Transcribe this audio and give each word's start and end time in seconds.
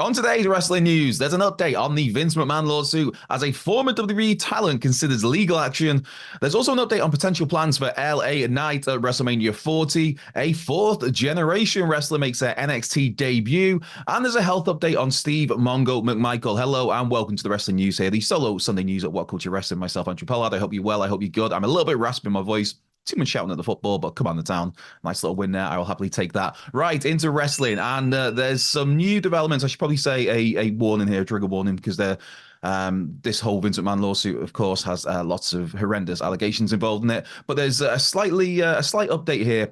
On 0.00 0.12
today's 0.12 0.44
wrestling 0.44 0.82
news, 0.82 1.18
there's 1.18 1.34
an 1.34 1.40
update 1.40 1.80
on 1.80 1.94
the 1.94 2.08
Vince 2.08 2.34
McMahon 2.34 2.66
lawsuit 2.66 3.16
as 3.30 3.44
a 3.44 3.52
former 3.52 3.92
WWE 3.92 4.36
talent 4.40 4.82
considers 4.82 5.24
legal 5.24 5.56
action. 5.56 6.04
There's 6.40 6.56
also 6.56 6.72
an 6.72 6.80
update 6.80 7.00
on 7.00 7.12
potential 7.12 7.46
plans 7.46 7.78
for 7.78 7.92
LA 7.96 8.44
Knight 8.48 8.88
at 8.88 8.98
WrestleMania 8.98 9.54
40. 9.54 10.18
A 10.34 10.52
fourth 10.54 11.12
generation 11.12 11.86
wrestler 11.86 12.18
makes 12.18 12.40
their 12.40 12.56
NXT 12.56 13.14
debut. 13.14 13.80
And 14.08 14.24
there's 14.24 14.34
a 14.34 14.42
health 14.42 14.66
update 14.66 15.00
on 15.00 15.12
Steve 15.12 15.50
Mongo 15.50 16.02
McMichael. 16.02 16.58
Hello 16.58 16.90
and 16.90 17.08
welcome 17.08 17.36
to 17.36 17.42
the 17.44 17.50
wrestling 17.50 17.76
news 17.76 17.96
here, 17.96 18.10
the 18.10 18.20
solo 18.20 18.58
Sunday 18.58 18.82
news 18.82 19.04
at 19.04 19.12
What 19.12 19.28
Culture 19.28 19.50
Wrestling. 19.50 19.78
Myself, 19.78 20.08
Andrew 20.08 20.26
Pollard. 20.26 20.54
I 20.54 20.58
hope 20.58 20.72
you're 20.72 20.82
well. 20.82 21.02
I 21.02 21.06
hope 21.06 21.22
you're 21.22 21.30
good. 21.30 21.52
I'm 21.52 21.62
a 21.62 21.68
little 21.68 21.84
bit 21.84 21.98
raspy 21.98 22.26
in 22.26 22.32
my 22.32 22.42
voice 22.42 22.74
too 23.04 23.16
much 23.16 23.28
shouting 23.28 23.50
at 23.50 23.56
the 23.56 23.62
football, 23.62 23.98
but 23.98 24.10
come 24.10 24.26
on, 24.26 24.36
the 24.36 24.42
town. 24.42 24.72
Nice 25.02 25.22
little 25.22 25.36
win 25.36 25.52
there. 25.52 25.64
I 25.64 25.76
will 25.76 25.84
happily 25.84 26.10
take 26.10 26.32
that. 26.32 26.56
Right, 26.72 27.04
into 27.04 27.30
wrestling. 27.30 27.78
And 27.78 28.12
uh, 28.12 28.30
there's 28.30 28.62
some 28.62 28.96
new 28.96 29.20
developments. 29.20 29.64
I 29.64 29.68
should 29.68 29.78
probably 29.78 29.96
say 29.96 30.54
a, 30.54 30.66
a 30.66 30.70
warning 30.72 31.08
here, 31.08 31.22
a 31.22 31.24
trigger 31.24 31.46
warning, 31.46 31.76
because 31.76 31.96
they're. 31.96 32.18
Um, 32.62 33.18
this 33.20 33.40
whole 33.40 33.60
Vince 33.60 33.78
McMahon 33.78 34.00
lawsuit, 34.00 34.42
of 34.42 34.54
course, 34.54 34.82
has 34.84 35.04
uh, 35.04 35.22
lots 35.22 35.52
of 35.52 35.72
horrendous 35.72 36.22
allegations 36.22 36.72
involved 36.72 37.04
in 37.04 37.10
it. 37.10 37.26
But 37.46 37.58
there's 37.58 37.82
a 37.82 37.98
slightly 37.98 38.62
uh, 38.62 38.78
a 38.78 38.82
slight 38.82 39.10
update 39.10 39.44
here 39.44 39.70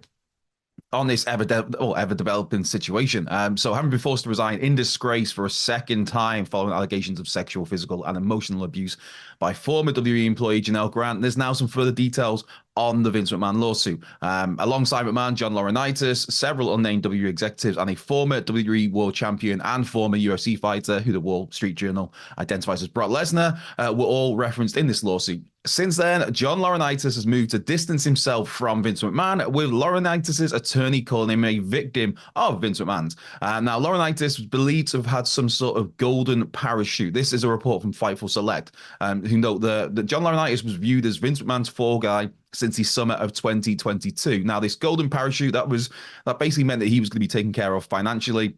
on 0.93 1.07
this 1.07 1.27
ever 1.27 1.45
de- 1.45 1.77
or 1.79 1.99
ever 1.99 2.15
developing 2.15 2.65
situation. 2.65 3.27
Um, 3.31 3.57
so 3.57 3.73
having 3.73 3.91
been 3.91 3.99
forced 3.99 4.25
to 4.25 4.29
resign 4.29 4.59
in 4.59 4.75
disgrace 4.75 5.33
for 5.33 5.47
a 5.47 5.51
second 5.51 6.07
time 6.07 6.45
following 6.45 6.75
allegations 6.75 7.19
of 7.19 7.29
sexual, 7.29 7.65
physical, 7.65 8.05
and 8.05 8.17
emotional 8.17 8.65
abuse 8.65 8.99
by 9.39 9.55
former 9.55 9.93
WWE 9.93 10.27
employee 10.27 10.61
Janelle 10.61 10.93
Grant, 10.93 11.23
there's 11.23 11.39
now 11.39 11.55
some 11.55 11.69
further 11.69 11.93
details 11.93 12.45
on 12.77 13.03
the 13.03 13.11
Vince 13.11 13.33
McMahon 13.33 13.59
lawsuit. 13.59 14.03
Um, 14.23 14.57
alongside 14.59 15.07
McMahon, 15.07 15.35
John 15.35 15.53
Laurinaitis, 15.53 16.31
several 16.31 16.75
unnamed 16.75 17.05
WWE 17.05 17.29
executives, 17.29 17.77
and 17.77 17.91
a 17.91 17.95
former 17.95 18.41
WWE 18.41 18.91
World 18.93 19.15
Champion 19.15 19.61
and 19.63 19.87
former 19.87 20.17
UFC 20.17 20.59
fighter, 20.59 21.01
who 21.01 21.13
the 21.13 21.21
Wall 21.21 21.49
Street 21.51 21.75
Journal 21.75 22.13
identifies 22.39 22.83
as 22.83 22.89
Brock 22.89 23.11
Lesnar, 23.11 23.59
uh, 23.79 23.93
were 23.93 24.05
all 24.05 24.37
referenced 24.37 24.77
in 24.77 24.87
this 24.87 25.05
lawsuit. 25.05 25.43
Since 25.65 25.97
then, 25.97 26.33
John 26.33 26.59
Laurinaitis 26.59 27.05
has 27.05 27.25
moved 27.25 27.51
to 27.51 27.59
distance 27.59 28.03
himself 28.03 28.49
from 28.49 28.83
Vince 28.83 29.03
McMahon, 29.03 29.47
with 29.53 29.71
Laurinaitis' 29.71 30.53
attorney 30.53 31.03
calling 31.03 31.31
him 31.31 31.45
a 31.45 31.61
victim 31.61 32.17
of 32.35 32.61
Vince 32.61 32.81
McMahon's. 32.81 33.15
Uh, 33.41 33.61
now, 33.61 33.79
Laurinaitis 33.79 34.39
was 34.39 34.47
believed 34.47 34.89
to 34.89 34.97
have 34.97 35.07
had 35.07 35.27
some 35.29 35.49
sort 35.49 35.77
of 35.79 35.97
golden 35.99 36.49
parachute. 36.49 37.15
This 37.15 37.33
is 37.33 37.45
a 37.45 37.49
report 37.49 37.81
from 37.81 37.93
Fightful 37.93 38.29
Select, 38.29 38.73
um, 39.01 39.25
who 39.25 39.37
note 39.37 39.61
that, 39.61 39.95
that 39.95 40.07
John 40.07 40.25
Laurinaitis 40.25 40.65
was 40.65 40.75
viewed 40.75 41.07
as 41.07 41.19
Vince 41.19 41.41
McMahon's 41.41 41.69
fall 41.69 42.01
guy 42.01 42.29
since 42.55 42.77
the 42.77 42.85
summer 42.85 43.15
of 43.15 43.33
2022. 43.33 44.45
Now, 44.45 44.61
this 44.61 44.75
golden 44.75 45.09
parachute 45.09 45.53
that 45.53 45.69
was 45.69 45.91
that 46.27 46.39
basically 46.39 46.65
meant 46.65 46.81
that 46.81 46.89
he 46.89 47.01
was 47.01 47.09
going 47.09 47.17
to 47.17 47.21
be 47.21 47.29
taken 47.29 47.53
care 47.53 47.75
of 47.75 47.85
financially 47.85 48.55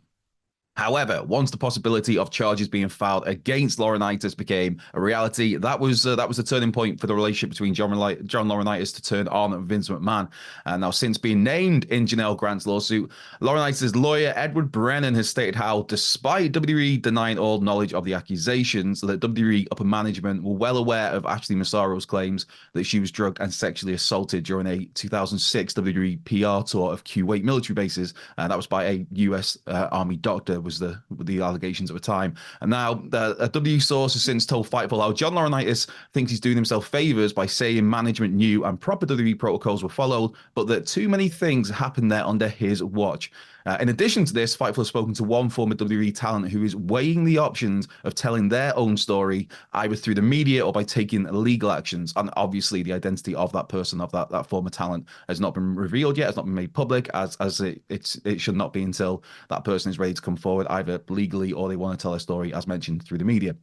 However, 0.76 1.22
once 1.22 1.52
the 1.52 1.56
possibility 1.56 2.18
of 2.18 2.30
charges 2.30 2.66
being 2.66 2.88
filed 2.88 3.26
against 3.28 3.78
Laurinaitis 3.78 4.36
became 4.36 4.80
a 4.92 5.00
reality, 5.00 5.54
that 5.56 5.78
was 5.78 6.04
uh, 6.04 6.16
that 6.16 6.26
was 6.26 6.40
a 6.40 6.42
turning 6.42 6.72
point 6.72 6.98
for 7.00 7.06
the 7.06 7.14
relationship 7.14 7.50
between 7.50 7.74
John, 7.74 7.92
John 8.26 8.48
Laurinaitis 8.48 8.92
to 8.96 9.02
turn 9.02 9.28
on 9.28 9.66
Vince 9.66 9.88
McMahon. 9.88 10.28
And 10.64 10.80
now, 10.80 10.90
since 10.90 11.16
being 11.16 11.44
named 11.44 11.84
in 11.84 12.06
Janelle 12.06 12.36
Grant's 12.36 12.66
lawsuit, 12.66 13.08
Laurinaitis' 13.40 13.94
lawyer 13.94 14.32
Edward 14.34 14.72
Brennan 14.72 15.14
has 15.14 15.28
stated 15.28 15.54
how, 15.54 15.82
despite 15.82 16.50
WWE 16.52 17.00
denying 17.00 17.38
all 17.38 17.60
knowledge 17.60 17.94
of 17.94 18.04
the 18.04 18.14
accusations, 18.14 19.00
that 19.02 19.20
WWE 19.20 19.68
upper 19.70 19.84
management 19.84 20.42
were 20.42 20.54
well 20.54 20.76
aware 20.76 21.10
of 21.10 21.24
Ashley 21.24 21.54
Massaro's 21.54 22.04
claims 22.04 22.46
that 22.72 22.84
she 22.84 22.98
was 22.98 23.12
drugged 23.12 23.38
and 23.40 23.54
sexually 23.54 23.94
assaulted 23.94 24.42
during 24.42 24.66
a 24.66 24.86
2006 24.94 25.74
WWE 25.74 26.24
PR 26.24 26.68
tour 26.68 26.92
of 26.92 27.04
Kuwait 27.04 27.44
military 27.44 27.74
bases. 27.74 28.14
And 28.38 28.50
that 28.50 28.56
was 28.56 28.66
by 28.66 28.84
a 28.86 29.06
U.S. 29.12 29.56
Uh, 29.68 29.88
Army 29.92 30.16
doctor 30.16 30.63
was 30.64 30.78
the 30.78 31.00
the 31.20 31.40
allegations 31.40 31.90
at 31.90 31.94
the 31.94 32.00
time. 32.00 32.34
And 32.60 32.70
now 32.70 32.94
the, 32.94 33.36
a 33.38 33.48
W 33.48 33.80
source 33.80 34.14
has 34.14 34.22
since 34.22 34.46
told 34.46 34.68
Fightful 34.68 35.00
how 35.00 35.12
John 35.12 35.34
Laurinaitis 35.34 35.88
thinks 36.12 36.30
he's 36.30 36.40
doing 36.40 36.56
himself 36.56 36.86
favors 36.88 37.32
by 37.32 37.46
saying 37.46 37.88
management 37.88 38.34
knew 38.34 38.64
and 38.64 38.80
proper 38.80 39.06
WWE 39.06 39.38
protocols 39.38 39.82
were 39.82 39.88
followed, 39.88 40.32
but 40.54 40.66
that 40.66 40.86
too 40.86 41.08
many 41.08 41.28
things 41.28 41.68
happened 41.70 42.10
there 42.10 42.26
under 42.26 42.48
his 42.48 42.82
watch. 42.82 43.30
Uh, 43.66 43.78
in 43.80 43.88
addition 43.88 44.24
to 44.26 44.34
this, 44.34 44.54
Fightful 44.54 44.76
has 44.76 44.88
spoken 44.88 45.14
to 45.14 45.24
one 45.24 45.48
former 45.48 45.74
WWE 45.74 46.14
talent 46.14 46.50
who 46.50 46.62
is 46.64 46.76
weighing 46.76 47.24
the 47.24 47.38
options 47.38 47.88
of 48.04 48.14
telling 48.14 48.48
their 48.48 48.76
own 48.76 48.96
story 48.96 49.48
either 49.72 49.96
through 49.96 50.14
the 50.14 50.22
media 50.22 50.64
or 50.64 50.72
by 50.72 50.84
taking 50.84 51.24
legal 51.24 51.72
actions. 51.72 52.12
And 52.16 52.30
obviously, 52.36 52.82
the 52.82 52.92
identity 52.92 53.34
of 53.34 53.52
that 53.52 53.70
person, 53.70 54.02
of 54.02 54.12
that, 54.12 54.28
that 54.30 54.46
former 54.46 54.68
talent, 54.68 55.06
has 55.28 55.40
not 55.40 55.54
been 55.54 55.74
revealed 55.74 56.18
yet, 56.18 56.26
has 56.26 56.36
not 56.36 56.44
been 56.44 56.54
made 56.54 56.74
public, 56.74 57.08
as 57.14 57.36
as 57.36 57.60
it 57.60 57.82
it's, 57.88 58.16
it 58.24 58.40
should 58.40 58.56
not 58.56 58.72
be 58.72 58.82
until 58.82 59.24
that 59.48 59.64
person 59.64 59.90
is 59.90 59.98
ready 59.98 60.12
to 60.12 60.22
come 60.22 60.36
forward 60.36 60.66
either 60.68 61.00
legally 61.08 61.52
or 61.52 61.68
they 61.68 61.76
want 61.76 61.98
to 61.98 62.02
tell 62.02 62.14
a 62.14 62.20
story, 62.20 62.52
as 62.52 62.66
mentioned 62.66 63.02
through 63.02 63.18
the 63.18 63.24
media. 63.24 63.56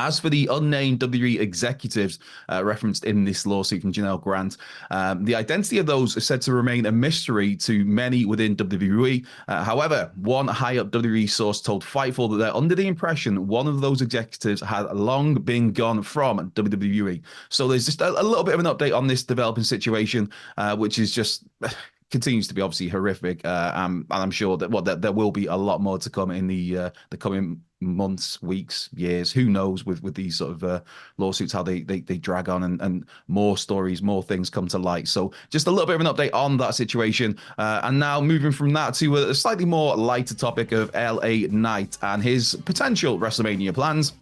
As 0.00 0.18
for 0.18 0.30
the 0.30 0.48
unnamed 0.50 1.00
WWE 1.00 1.40
executives 1.40 2.20
uh, 2.50 2.64
referenced 2.64 3.04
in 3.04 3.22
this 3.22 3.44
lawsuit 3.44 3.82
from 3.82 3.92
Janelle 3.92 4.22
Grant, 4.22 4.56
um, 4.90 5.26
the 5.26 5.34
identity 5.34 5.76
of 5.76 5.84
those 5.84 6.16
is 6.16 6.24
said 6.24 6.40
to 6.42 6.54
remain 6.54 6.86
a 6.86 6.92
mystery 6.92 7.54
to 7.56 7.84
many 7.84 8.24
within 8.24 8.56
WWE. 8.56 9.26
Uh, 9.46 9.62
however, 9.62 10.10
one 10.16 10.48
high 10.48 10.78
up 10.78 10.90
WWE 10.90 11.28
source 11.28 11.60
told 11.60 11.84
Fightful 11.84 12.30
that 12.30 12.38
they're 12.38 12.56
under 12.56 12.74
the 12.74 12.86
impression 12.86 13.46
one 13.46 13.66
of 13.66 13.82
those 13.82 14.00
executives 14.00 14.62
had 14.62 14.84
long 14.92 15.34
been 15.34 15.70
gone 15.70 16.02
from 16.02 16.50
WWE. 16.52 17.20
So 17.50 17.68
there's 17.68 17.84
just 17.84 18.00
a, 18.00 18.08
a 18.08 18.22
little 18.22 18.44
bit 18.44 18.54
of 18.54 18.60
an 18.60 18.66
update 18.66 18.96
on 18.96 19.06
this 19.06 19.22
developing 19.22 19.64
situation, 19.64 20.30
uh, 20.56 20.76
which 20.76 20.98
is 20.98 21.12
just 21.12 21.44
continues 22.10 22.48
to 22.48 22.54
be 22.54 22.62
obviously 22.62 22.88
horrific, 22.88 23.44
um, 23.46 24.06
and 24.10 24.22
I'm 24.22 24.30
sure 24.30 24.56
that 24.56 24.70
well, 24.70 24.82
that 24.82 25.02
there 25.02 25.12
will 25.12 25.30
be 25.30 25.44
a 25.44 25.54
lot 25.54 25.82
more 25.82 25.98
to 25.98 26.08
come 26.08 26.30
in 26.30 26.46
the 26.46 26.78
uh, 26.78 26.90
the 27.10 27.18
coming 27.18 27.60
months, 27.80 28.40
weeks, 28.42 28.88
years. 28.94 29.32
Who 29.32 29.46
knows 29.46 29.84
with 29.84 30.02
with 30.02 30.14
these 30.14 30.36
sort 30.36 30.52
of 30.52 30.64
uh, 30.64 30.80
lawsuits 31.18 31.52
how 31.52 31.62
they, 31.62 31.80
they 31.80 32.00
they 32.00 32.18
drag 32.18 32.48
on 32.48 32.62
and 32.62 32.80
and 32.80 33.06
more 33.28 33.56
stories, 33.56 34.02
more 34.02 34.22
things 34.22 34.50
come 34.50 34.68
to 34.68 34.78
light. 34.78 35.08
So 35.08 35.32
just 35.48 35.66
a 35.66 35.70
little 35.70 35.86
bit 35.86 35.94
of 35.94 36.00
an 36.00 36.06
update 36.06 36.34
on 36.34 36.56
that 36.58 36.74
situation, 36.74 37.38
uh, 37.58 37.80
and 37.84 37.98
now 37.98 38.20
moving 38.20 38.52
from 38.52 38.72
that 38.74 38.94
to 38.94 39.16
a 39.16 39.34
slightly 39.34 39.64
more 39.64 39.96
lighter 39.96 40.34
topic 40.34 40.72
of 40.72 40.92
LA 40.94 41.46
Knight 41.50 41.96
and 42.02 42.22
his 42.22 42.54
potential 42.64 43.18
WrestleMania 43.18 43.74
plans. 43.74 44.12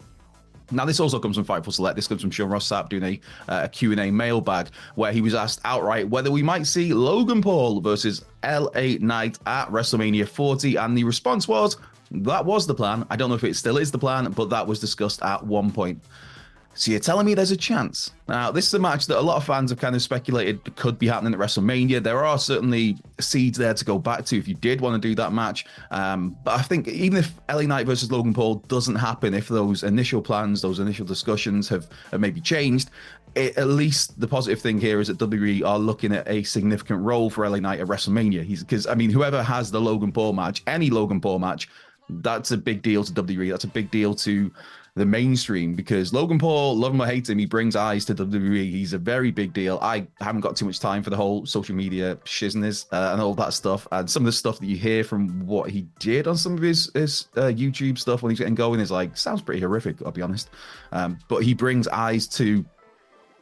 Now, 0.70 0.84
this 0.84 1.00
also 1.00 1.18
comes 1.18 1.36
from 1.36 1.46
Fightful 1.46 1.72
Select. 1.72 1.96
This 1.96 2.06
comes 2.06 2.20
from 2.20 2.30
Sean 2.30 2.50
Ross 2.50 2.68
Sapp 2.68 2.90
doing 2.90 3.02
a, 3.02 3.20
uh, 3.50 3.64
a 3.64 3.68
Q&A 3.68 4.10
mailbag 4.10 4.68
where 4.96 5.12
he 5.12 5.22
was 5.22 5.34
asked 5.34 5.60
outright 5.64 6.08
whether 6.08 6.30
we 6.30 6.42
might 6.42 6.66
see 6.66 6.92
Logan 6.92 7.40
Paul 7.40 7.80
versus 7.80 8.24
LA 8.44 8.96
Knight 9.00 9.38
at 9.46 9.68
WrestleMania 9.68 10.28
40. 10.28 10.76
And 10.76 10.96
the 10.96 11.04
response 11.04 11.48
was, 11.48 11.78
that 12.10 12.44
was 12.44 12.66
the 12.66 12.74
plan. 12.74 13.06
I 13.10 13.16
don't 13.16 13.28
know 13.28 13.36
if 13.36 13.44
it 13.44 13.56
still 13.56 13.78
is 13.78 13.90
the 13.90 13.98
plan, 13.98 14.30
but 14.32 14.50
that 14.50 14.66
was 14.66 14.80
discussed 14.80 15.22
at 15.22 15.44
one 15.44 15.70
point. 15.70 16.02
So 16.78 16.92
you're 16.92 17.00
telling 17.00 17.26
me 17.26 17.34
there's 17.34 17.50
a 17.50 17.56
chance? 17.56 18.12
Now, 18.28 18.52
this 18.52 18.68
is 18.68 18.74
a 18.74 18.78
match 18.78 19.06
that 19.08 19.18
a 19.18 19.20
lot 19.20 19.36
of 19.36 19.44
fans 19.44 19.70
have 19.70 19.80
kind 19.80 19.96
of 19.96 20.02
speculated 20.02 20.76
could 20.76 20.96
be 20.96 21.08
happening 21.08 21.34
at 21.34 21.40
WrestleMania. 21.40 22.00
There 22.00 22.24
are 22.24 22.38
certainly 22.38 22.98
seeds 23.18 23.58
there 23.58 23.74
to 23.74 23.84
go 23.84 23.98
back 23.98 24.24
to 24.26 24.38
if 24.38 24.46
you 24.46 24.54
did 24.54 24.80
want 24.80 25.02
to 25.02 25.08
do 25.08 25.12
that 25.16 25.32
match. 25.32 25.66
Um, 25.90 26.36
but 26.44 26.56
I 26.56 26.62
think 26.62 26.86
even 26.86 27.18
if 27.18 27.34
LA 27.48 27.62
Knight 27.62 27.86
versus 27.86 28.12
Logan 28.12 28.32
Paul 28.32 28.56
doesn't 28.68 28.94
happen, 28.94 29.34
if 29.34 29.48
those 29.48 29.82
initial 29.82 30.22
plans, 30.22 30.62
those 30.62 30.78
initial 30.78 31.04
discussions 31.04 31.68
have, 31.68 31.88
have 32.12 32.20
maybe 32.20 32.40
changed, 32.40 32.90
it, 33.34 33.58
at 33.58 33.66
least 33.66 34.20
the 34.20 34.28
positive 34.28 34.60
thing 34.60 34.80
here 34.80 35.00
is 35.00 35.08
that 35.08 35.18
WWE 35.18 35.64
are 35.64 35.80
looking 35.80 36.12
at 36.12 36.28
a 36.28 36.44
significant 36.44 37.02
role 37.02 37.28
for 37.28 37.48
LA 37.48 37.58
Knight 37.58 37.80
at 37.80 37.88
WrestleMania. 37.88 38.48
Because 38.60 38.86
I 38.86 38.94
mean, 38.94 39.10
whoever 39.10 39.42
has 39.42 39.72
the 39.72 39.80
Logan 39.80 40.12
Paul 40.12 40.32
match, 40.32 40.62
any 40.68 40.90
Logan 40.90 41.20
Paul 41.20 41.40
match, 41.40 41.68
that's 42.10 42.50
a 42.50 42.56
big 42.56 42.82
deal 42.82 43.04
to 43.04 43.12
WWE. 43.12 43.50
That's 43.50 43.64
a 43.64 43.68
big 43.68 43.90
deal 43.90 44.14
to 44.16 44.50
the 44.98 45.06
mainstream 45.06 45.74
because 45.74 46.12
Logan 46.12 46.38
Paul, 46.38 46.76
love 46.76 46.92
him 46.92 47.00
or 47.00 47.06
hate 47.06 47.28
him, 47.28 47.38
he 47.38 47.46
brings 47.46 47.76
eyes 47.76 48.04
to 48.06 48.14
WWE. 48.14 48.70
He's 48.70 48.92
a 48.92 48.98
very 48.98 49.30
big 49.30 49.52
deal. 49.52 49.78
I 49.80 50.06
haven't 50.20 50.40
got 50.40 50.56
too 50.56 50.66
much 50.66 50.80
time 50.80 51.02
for 51.02 51.10
the 51.10 51.16
whole 51.16 51.46
social 51.46 51.74
media 51.74 52.16
shizness 52.24 52.86
uh, 52.92 53.12
and 53.12 53.22
all 53.22 53.34
that 53.34 53.54
stuff. 53.54 53.86
And 53.92 54.10
some 54.10 54.22
of 54.22 54.26
the 54.26 54.32
stuff 54.32 54.58
that 54.58 54.66
you 54.66 54.76
hear 54.76 55.04
from 55.04 55.46
what 55.46 55.70
he 55.70 55.86
did 55.98 56.26
on 56.26 56.36
some 56.36 56.54
of 56.54 56.62
his 56.62 56.90
his 56.94 57.28
uh, 57.36 57.42
YouTube 57.42 57.98
stuff 57.98 58.22
when 58.22 58.30
he's 58.30 58.38
getting 58.38 58.54
going 58.54 58.80
is 58.80 58.90
like 58.90 59.16
sounds 59.16 59.40
pretty 59.40 59.60
horrific. 59.60 60.02
I'll 60.04 60.12
be 60.12 60.22
honest. 60.22 60.50
Um, 60.92 61.18
but 61.28 61.44
he 61.44 61.54
brings 61.54 61.86
eyes 61.88 62.26
to 62.28 62.64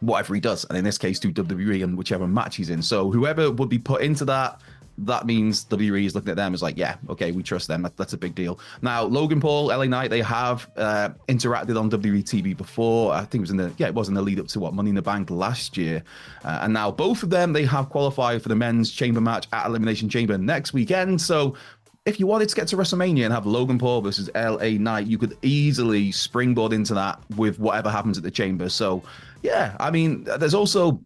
whatever 0.01 0.35
he 0.35 0.41
does, 0.41 0.67
and 0.67 0.77
in 0.77 0.85
this 0.85 0.99
case, 0.99 1.19
to 1.21 1.33
WWE 1.33 1.83
and 1.83 1.97
whichever 1.97 2.27
match 2.27 2.57
he's 2.57 2.71
in. 2.71 2.83
So 2.83 3.11
whoever 3.11 3.51
would 3.51 3.71
be 3.71 3.79
put 3.79 4.03
into 4.03 4.27
that 4.27 4.61
that 4.99 5.27
means 5.27 5.65
WWE 5.67 6.05
is 6.07 6.15
looking 6.15 6.31
at 6.31 6.37
them 6.37 6.55
as 6.55 6.63
like, 6.63 6.77
yeah, 6.77 6.97
okay, 7.11 7.33
we 7.33 7.43
trust 7.43 7.69
them. 7.69 7.83
That, 7.83 7.97
that's 7.97 8.13
a 8.13 8.19
big 8.19 8.35
deal. 8.35 8.59
Now, 8.83 9.03
Logan 9.03 9.41
Paul, 9.41 9.67
LA 9.67 9.85
Knight, 9.85 10.11
they 10.11 10.23
have 10.23 10.69
uh, 10.77 11.11
interacted 11.29 11.79
on 11.79 11.91
WWE 11.91 12.23
TV 12.25 12.57
before. 12.57 13.13
I 13.13 13.21
think 13.21 13.35
it 13.35 13.41
was 13.41 13.51
in 13.51 13.57
the 13.59 13.73
yeah, 13.77 13.89
it 13.89 13.95
was 13.95 14.09
in 14.09 14.15
the 14.15 14.23
lead 14.23 14.41
up 14.41 14.49
to 14.49 14.61
what 14.61 14.75
Money 14.75 14.91
in 14.91 14.97
the 14.97 15.03
Bank 15.03 15.31
last 15.31 15.77
year, 15.77 16.03
uh, 16.45 16.61
and 16.63 16.73
now 16.73 16.91
both 16.91 17.23
of 17.23 17.31
them 17.31 17.53
they 17.53 17.65
have 17.65 17.91
qualified 17.91 18.43
for 18.43 18.49
the 18.49 18.57
men's 18.57 18.91
chamber 18.91 19.21
match 19.21 19.47
at 19.53 19.67
Elimination 19.67 20.09
Chamber 20.09 20.39
next 20.39 20.73
weekend. 20.73 21.21
So. 21.21 21.57
If 22.05 22.21
you 22.21 22.29
wanted 22.29 22.49
to 22.49 22.55
get 22.55 22.69
to 22.69 22.77
WrestleMania 22.77 23.25
and 23.25 23.35
have 23.35 23.47
Logan 23.47 23.81
Paul 23.81 24.01
versus 24.01 24.31
LA 24.33 24.79
Knight, 24.79 25.09
you 25.09 25.19
could 25.19 25.37
easily 25.43 26.13
springboard 26.13 26.73
into 26.73 26.95
that 26.95 27.21
with 27.37 27.59
whatever 27.59 27.91
happens 27.91 28.17
at 28.17 28.23
the 28.23 28.31
chamber. 28.31 28.69
So, 28.69 29.03
yeah, 29.43 29.77
I 29.81 29.91
mean, 29.91 30.23
there's 30.23 30.55
also 30.55 31.01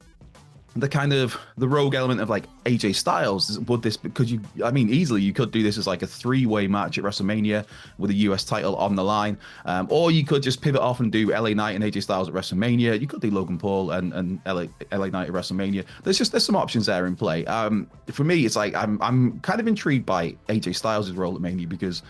the 0.76 0.88
kind 0.88 1.12
of 1.12 1.37
the 1.56 1.67
rogue 1.67 1.94
element 1.94 2.20
of 2.20 2.31
like 2.31 2.44
AJ 2.64 2.94
Styles 2.94 3.58
would 3.61 3.82
this 3.82 3.96
because 3.96 4.31
you 4.31 4.40
I 4.64 4.70
mean 4.70 4.88
easily 4.88 5.20
you 5.20 5.32
could 5.32 5.50
do 5.50 5.62
this 5.62 5.76
as 5.76 5.87
like 5.87 6.02
a 6.02 6.06
three 6.06 6.46
way 6.46 6.69
match 6.69 6.96
at 6.96 7.05
WrestleMania 7.05 7.67
with 7.99 8.11
a 8.11 8.14
US 8.14 8.44
title 8.44 8.76
on 8.76 8.94
the 8.94 9.02
line. 9.02 9.37
Um, 9.64 9.88
or 9.90 10.11
you 10.11 10.25
could 10.25 10.43
just 10.43 10.61
pivot 10.62 10.81
off 10.81 11.00
and 11.00 11.11
do 11.11 11.31
LA 11.31 11.50
Knight 11.50 11.75
and 11.75 11.82
AJ 11.82 12.05
Styles 12.05 12.28
at 12.28 12.34
WrestleMania. 12.34 13.00
You 13.00 13.06
could 13.06 13.20
do 13.20 13.31
Logan 13.31 13.58
Paul 13.58 13.90
and, 13.90 14.12
and 14.12 14.40
LA, 14.46 14.67
LA 14.93 15.06
Knight 15.06 15.28
at 15.28 15.34
WrestleMania. 15.34 15.84
There's 16.05 16.19
just 16.19 16.32
there's 16.32 16.44
some 16.44 16.56
options 16.56 16.87
there 16.87 17.06
in 17.06 17.17
play. 17.17 17.44
Um, 17.46 17.88
for 18.12 18.25
me 18.25 18.44
it's 18.46 18.56
like 18.56 18.75
I'm 18.75 19.00
I'm 19.02 19.40
kind 19.40 19.61
of 19.61 19.67
intrigued 19.67 20.06
by 20.06 20.37
AJ 20.49 20.76
Styles' 20.76 21.11
role 21.12 21.34
at 21.34 21.40
Mania 21.40 21.67
because 21.67 22.02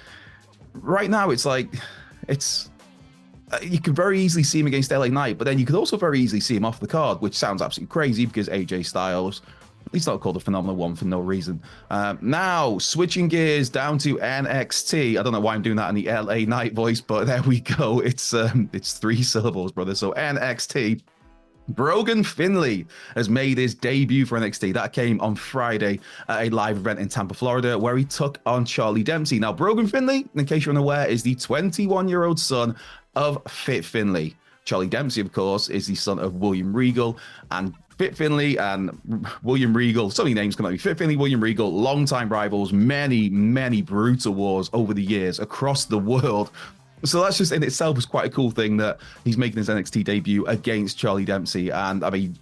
right 0.75 1.09
now 1.09 1.31
it's 1.31 1.47
like 1.47 1.69
it's 2.29 2.70
you 3.63 3.81
could 3.81 3.97
very 3.97 4.21
easily 4.21 4.43
see 4.43 4.61
him 4.61 4.67
against 4.67 4.91
LA 4.91 5.07
Knight, 5.07 5.39
but 5.39 5.45
then 5.45 5.59
you 5.59 5.67
could 5.67 5.75
also 5.75 5.97
very 5.97 6.21
easily 6.21 6.41
see 6.41 6.57
him 6.57 6.65
off 6.65 6.81
the 6.81 6.87
card, 6.87 7.21
which 7.21 7.35
sounds 7.35 7.63
absolutely 7.63 7.91
crazy 7.91 8.27
because 8.27 8.49
AJ 8.49 8.87
Styles, 8.87 9.43
he's 9.93 10.07
not 10.07 10.21
called 10.21 10.37
a 10.37 10.41
phenomenal 10.41 10.77
one 10.77 10.95
for 10.95 11.05
no 11.05 11.21
reason. 11.21 11.61
Um, 11.91 12.19
now, 12.21 12.79
switching 12.79 13.29
gears 13.29 13.69
down 13.69 13.99
to 13.99 14.17
NXT. 14.17 15.19
I 15.19 15.23
don't 15.23 15.33
know 15.33 15.41
why 15.41 15.55
I'm 15.55 15.63
doing 15.63 15.77
that 15.77 15.89
in 15.89 15.95
the 15.95 16.11
LA 16.11 16.47
Knight 16.47 16.75
voice, 16.75 17.01
but 17.01 17.25
there 17.27 17.43
we 17.43 17.61
go. 17.61 18.01
It's 18.01 18.35
um, 18.35 18.71
it's 18.73 18.95
three 18.95 19.23
syllables, 19.23 19.73
brother. 19.73 19.95
So 19.95 20.13
NXT. 20.13 21.03
Brogan 21.75 22.25
Finlay 22.25 22.87
has 23.15 23.29
made 23.29 23.59
his 23.59 23.75
debut 23.75 24.27
for 24.27 24.39
NXT. 24.39 24.75
That 24.75 24.93
came 24.93 25.21
on 25.21 25.37
Friday 25.37 26.01
at 26.29 26.47
a 26.47 26.51
live 26.51 26.77
event 26.77 26.99
in 26.99 27.09
Tampa, 27.09 27.35
Florida, 27.35 27.79
where 27.79 27.97
he 27.97 28.05
took 28.05 28.39
on 28.47 28.65
Charlie 28.65 29.03
Dempsey. 29.03 29.39
Now, 29.39 29.53
Brogan 29.53 29.87
Finlay, 29.87 30.27
in 30.35 30.45
case 30.45 30.67
you're 30.67 30.75
unaware, 30.75 31.07
is 31.07 31.23
the 31.23 31.35
21 31.35 32.09
year 32.09 32.25
old 32.25 32.39
son 32.39 32.77
of 33.15 33.43
Fit 33.49 33.85
Finlay. 33.85 34.35
Charlie 34.65 34.89
Dempsey, 34.89 35.21
of 35.21 35.33
course, 35.33 35.69
is 35.69 35.87
the 35.87 35.95
son 35.95 36.19
of 36.19 36.35
William 36.35 36.75
Regal 36.75 37.17
and 37.51 37.75
Fit 37.99 38.17
Finlay 38.17 38.57
and 38.57 38.99
William 39.43 39.77
Regal. 39.77 40.11
So 40.11 40.23
many 40.23 40.35
names 40.35 40.57
come 40.57 40.67
at 40.67 40.73
me. 40.73 40.79
Fit 40.79 40.97
Finlay, 40.97 41.17
William 41.17 41.41
Regal, 41.41 41.71
longtime 41.71 42.31
rivals, 42.31 42.73
many, 42.73 43.29
many 43.29 43.83
brutal 43.83 44.33
wars 44.33 44.71
over 44.73 44.95
the 44.95 45.03
years 45.03 45.39
across 45.39 45.85
the 45.85 45.99
world. 45.99 46.51
So 47.05 47.23
that's 47.23 47.39
just 47.39 47.53
in 47.53 47.63
itself 47.63 47.97
was 47.97 48.07
quite 48.07 48.27
a 48.27 48.31
cool 48.31 48.51
thing 48.51 48.77
that 48.79 48.99
he's 49.25 49.37
making 49.37 49.59
his 49.59 49.69
NXT 49.69 50.05
debut 50.05 50.47
against 50.47 50.99
Charlie 50.99 51.25
Dempsey. 51.25 51.71
And 51.71 52.05
I 52.05 52.11
mean, 52.11 52.39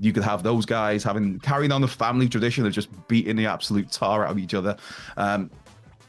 you 0.00 0.12
could 0.12 0.24
have 0.24 0.42
those 0.42 0.66
guys 0.66 1.02
having 1.02 1.38
carrying 1.40 1.72
on 1.72 1.80
the 1.80 1.88
family 1.88 2.28
tradition 2.28 2.66
of 2.66 2.72
just 2.72 2.88
beating 3.08 3.36
the 3.36 3.46
absolute 3.46 3.90
tar 3.90 4.24
out 4.24 4.30
of 4.30 4.38
each 4.38 4.54
other. 4.54 4.76
Um, 5.16 5.50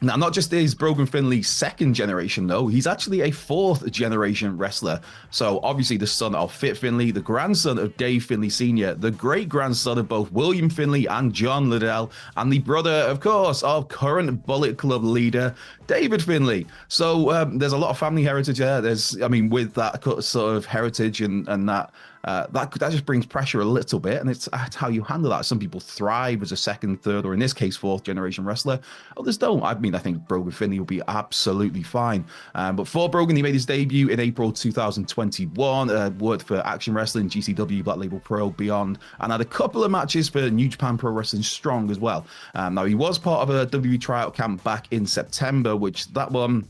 now, 0.00 0.14
not 0.14 0.32
just 0.32 0.52
is 0.52 0.76
Brogan 0.76 1.06
Finlay 1.06 1.42
second 1.42 1.94
generation, 1.94 2.46
though, 2.46 2.68
he's 2.68 2.86
actually 2.86 3.22
a 3.22 3.32
fourth 3.32 3.90
generation 3.90 4.56
wrestler. 4.56 5.00
So, 5.30 5.58
obviously, 5.64 5.96
the 5.96 6.06
son 6.06 6.36
of 6.36 6.52
Fit 6.52 6.76
Finlay, 6.76 7.10
the 7.10 7.20
grandson 7.20 7.78
of 7.78 7.96
Dave 7.96 8.24
Finlay 8.24 8.48
Sr., 8.48 8.94
the 8.94 9.10
great 9.10 9.48
grandson 9.48 9.98
of 9.98 10.08
both 10.08 10.30
William 10.30 10.70
Finlay 10.70 11.06
and 11.06 11.32
John 11.32 11.68
Liddell, 11.68 12.12
and 12.36 12.52
the 12.52 12.60
brother, 12.60 12.90
of 12.90 13.18
course, 13.18 13.64
of 13.64 13.88
current 13.88 14.46
Bullet 14.46 14.78
Club 14.78 15.02
leader 15.02 15.52
David 15.88 16.22
Finlay. 16.22 16.66
So, 16.86 17.32
um, 17.32 17.58
there's 17.58 17.72
a 17.72 17.78
lot 17.78 17.90
of 17.90 17.98
family 17.98 18.22
heritage 18.22 18.58
there. 18.58 18.80
There's, 18.80 19.20
I 19.20 19.26
mean, 19.26 19.48
with 19.48 19.74
that 19.74 20.04
sort 20.22 20.56
of 20.56 20.64
heritage 20.64 21.22
and, 21.22 21.48
and 21.48 21.68
that 21.68 21.90
uh, 22.24 22.46
that 22.50 22.70
that 22.72 22.92
just 22.92 23.06
brings 23.06 23.26
pressure 23.26 23.60
a 23.60 23.64
little 23.64 24.00
bit, 24.00 24.20
and 24.20 24.30
it's, 24.30 24.48
it's, 24.52 24.76
how 24.76 24.88
you 24.88 25.02
handle 25.02 25.30
that. 25.30 25.44
Some 25.44 25.58
people 25.58 25.80
thrive 25.80 26.42
as 26.42 26.52
a 26.52 26.56
second, 26.56 27.02
third, 27.02 27.24
or 27.24 27.34
in 27.34 27.40
this 27.40 27.52
case, 27.52 27.76
fourth 27.76 28.02
generation 28.02 28.44
wrestler. 28.44 28.80
Others 29.16 29.38
don't. 29.38 29.62
I 29.62 29.74
mean, 29.74 29.94
I 29.94 29.98
think 29.98 30.26
Brogan 30.28 30.52
Finlay 30.52 30.78
will 30.78 30.86
be 30.86 31.02
absolutely 31.08 31.82
fine. 31.82 32.24
Um, 32.54 32.76
but 32.76 32.88
for 32.88 33.08
Brogan, 33.08 33.36
he 33.36 33.42
made 33.42 33.54
his 33.54 33.66
debut 33.66 34.08
in 34.08 34.20
April 34.20 34.52
2021. 34.52 35.90
Uh, 35.90 36.10
worked 36.18 36.44
for 36.44 36.58
Action 36.66 36.94
Wrestling, 36.94 37.28
GCW, 37.28 37.84
Black 37.84 37.98
Label 37.98 38.20
Pro, 38.20 38.50
Beyond, 38.50 38.98
and 39.20 39.32
had 39.32 39.40
a 39.40 39.44
couple 39.44 39.84
of 39.84 39.90
matches 39.90 40.28
for 40.28 40.50
New 40.50 40.68
Japan 40.68 40.98
Pro 40.98 41.12
Wrestling 41.12 41.42
Strong 41.42 41.90
as 41.90 41.98
well. 41.98 42.26
Um, 42.54 42.74
now 42.74 42.84
he 42.84 42.94
was 42.94 43.18
part 43.18 43.48
of 43.48 43.50
a 43.50 43.66
WWE 43.66 44.00
tryout 44.00 44.34
camp 44.34 44.62
back 44.64 44.86
in 44.90 45.06
September, 45.06 45.76
which 45.76 46.08
that 46.12 46.30
one 46.30 46.68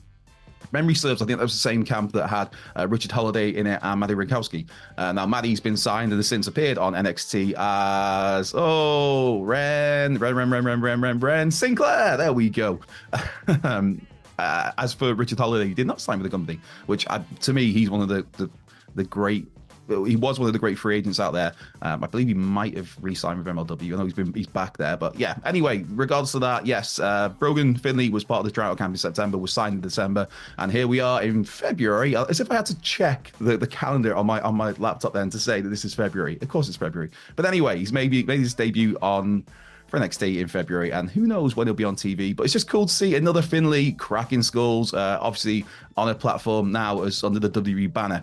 memory 0.73 0.95
serves, 0.95 1.23
I 1.23 1.27
think 1.27 1.39
that 1.39 1.45
was 1.45 1.53
the 1.53 1.59
same 1.59 1.85
camp 1.85 2.13
that 2.13 2.29
had 2.29 2.51
uh, 2.77 2.89
Richard 2.89 3.11
Holliday 3.11 3.51
in 3.51 3.67
it 3.67 3.81
and 3.83 4.01
Maddie 4.01 4.15
Wrenkowski. 4.15 4.67
Uh, 4.97 5.13
now, 5.13 5.27
Maddie's 5.27 5.61
been 5.61 5.77
signed 5.77 6.13
and 6.13 6.19
has 6.19 6.29
since 6.29 6.47
appeared 6.47 6.79
on 6.79 6.95
NXT 6.95 7.55
as, 7.57 8.53
oh, 8.55 9.43
Ren, 9.43 10.19
Ren, 10.19 10.35
Ren, 10.35 10.51
Ren, 10.51 10.65
Ren, 10.65 10.81
Ren, 10.81 11.01
Ren, 11.01 11.19
Ren 11.19 11.51
Sinclair. 11.51 12.17
There 12.17 12.33
we 12.33 12.51
go. 12.51 12.81
um, 13.65 14.07
uh, 14.39 14.73
as 14.79 14.95
for 14.95 15.15
Richard 15.15 15.39
Holliday, 15.39 15.69
he 15.69 15.75
did 15.75 15.87
not 15.87 16.01
sign 16.01 16.19
with 16.19 16.31
the 16.31 16.31
company, 16.31 16.61
which 16.87 17.07
I, 17.09 17.23
to 17.41 17.53
me, 17.53 17.73
he's 17.73 17.91
one 17.91 18.01
of 18.01 18.09
the, 18.09 18.25
the, 18.37 18.51
the 18.95 19.05
great 19.05 19.47
he 19.89 20.17
was 20.17 20.39
one 20.39 20.47
of 20.47 20.53
the 20.53 20.59
great 20.59 20.79
free 20.79 20.97
agents 20.97 21.19
out 21.19 21.33
there. 21.33 21.53
Um, 21.83 22.05
I 22.05 22.07
believe 22.07 22.29
he 22.29 22.35
might 22.35 22.77
have 22.77 22.97
re-signed 23.01 23.39
with 23.39 23.47
MLW. 23.47 23.95
I 23.95 23.97
know 23.97 24.05
he's 24.05 24.13
been 24.13 24.33
he's 24.33 24.47
back 24.47 24.77
there, 24.77 24.97
but 24.97 25.19
yeah. 25.19 25.37
Anyway, 25.45 25.85
regardless 25.91 26.35
of 26.35 26.41
that, 26.43 26.67
yes, 26.67 26.99
uh, 26.99 27.31
Brogan 27.31 27.77
Finlay 27.77 28.11
was 28.11 28.25
part 28.25 28.41
of 28.41 28.45
the 28.45 28.51
tryout 28.51 28.79
camp 28.79 28.93
in 28.93 28.99
September, 28.99 29.39
was 29.39 29.53
signed 29.53 29.77
in 29.77 29.81
December, 29.81 30.29
and 30.59 30.71
here 30.71 30.87
we 30.87 31.01
are 31.01 31.23
in 31.23 31.45
February. 31.45 32.15
Uh, 32.15 32.25
as 32.27 32.41
if 32.41 32.51
I 32.51 32.57
had 32.57 32.67
to 32.67 32.81
check 32.81 33.33
the, 33.41 33.57
the 33.57 33.67
calendar 33.67 34.15
on 34.15 34.27
my 34.27 34.41
on 34.41 34.55
my 34.55 34.73
laptop 34.73 35.15
then 35.15 35.31
to 35.31 35.39
say 35.39 35.61
that 35.61 35.69
this 35.69 35.85
is 35.85 35.95
February. 35.95 36.39
Of 36.41 36.49
course, 36.49 36.69
it's 36.69 36.77
February. 36.77 37.11
But 37.37 37.47
anyway, 37.47 37.79
he's 37.79 37.93
maybe 37.93 38.23
made 38.23 38.41
his 38.41 38.55
debut 38.55 38.97
on 39.01 39.45
for 39.89 39.99
NXT 39.99 40.39
in 40.39 40.49
February, 40.49 40.93
and 40.93 41.11
who 41.11 41.27
knows 41.27 41.57
when 41.57 41.67
he'll 41.67 41.75
be 41.75 41.85
on 41.85 41.97
TV. 41.97 42.37
But 42.37 42.45
it's 42.45 42.53
just 42.53 42.69
cool 42.69 42.87
to 42.87 42.93
see 42.93 43.15
another 43.15 43.43
Finlay 43.43 43.93
cracking 43.93 44.43
skulls, 44.43 44.93
uh, 44.93 45.19
obviously 45.21 45.65
on 45.97 46.09
a 46.09 46.15
platform 46.15 46.71
now 46.71 47.03
as 47.03 47.25
under 47.25 47.41
the 47.41 47.49
WWE 47.49 47.93
banner. 47.93 48.23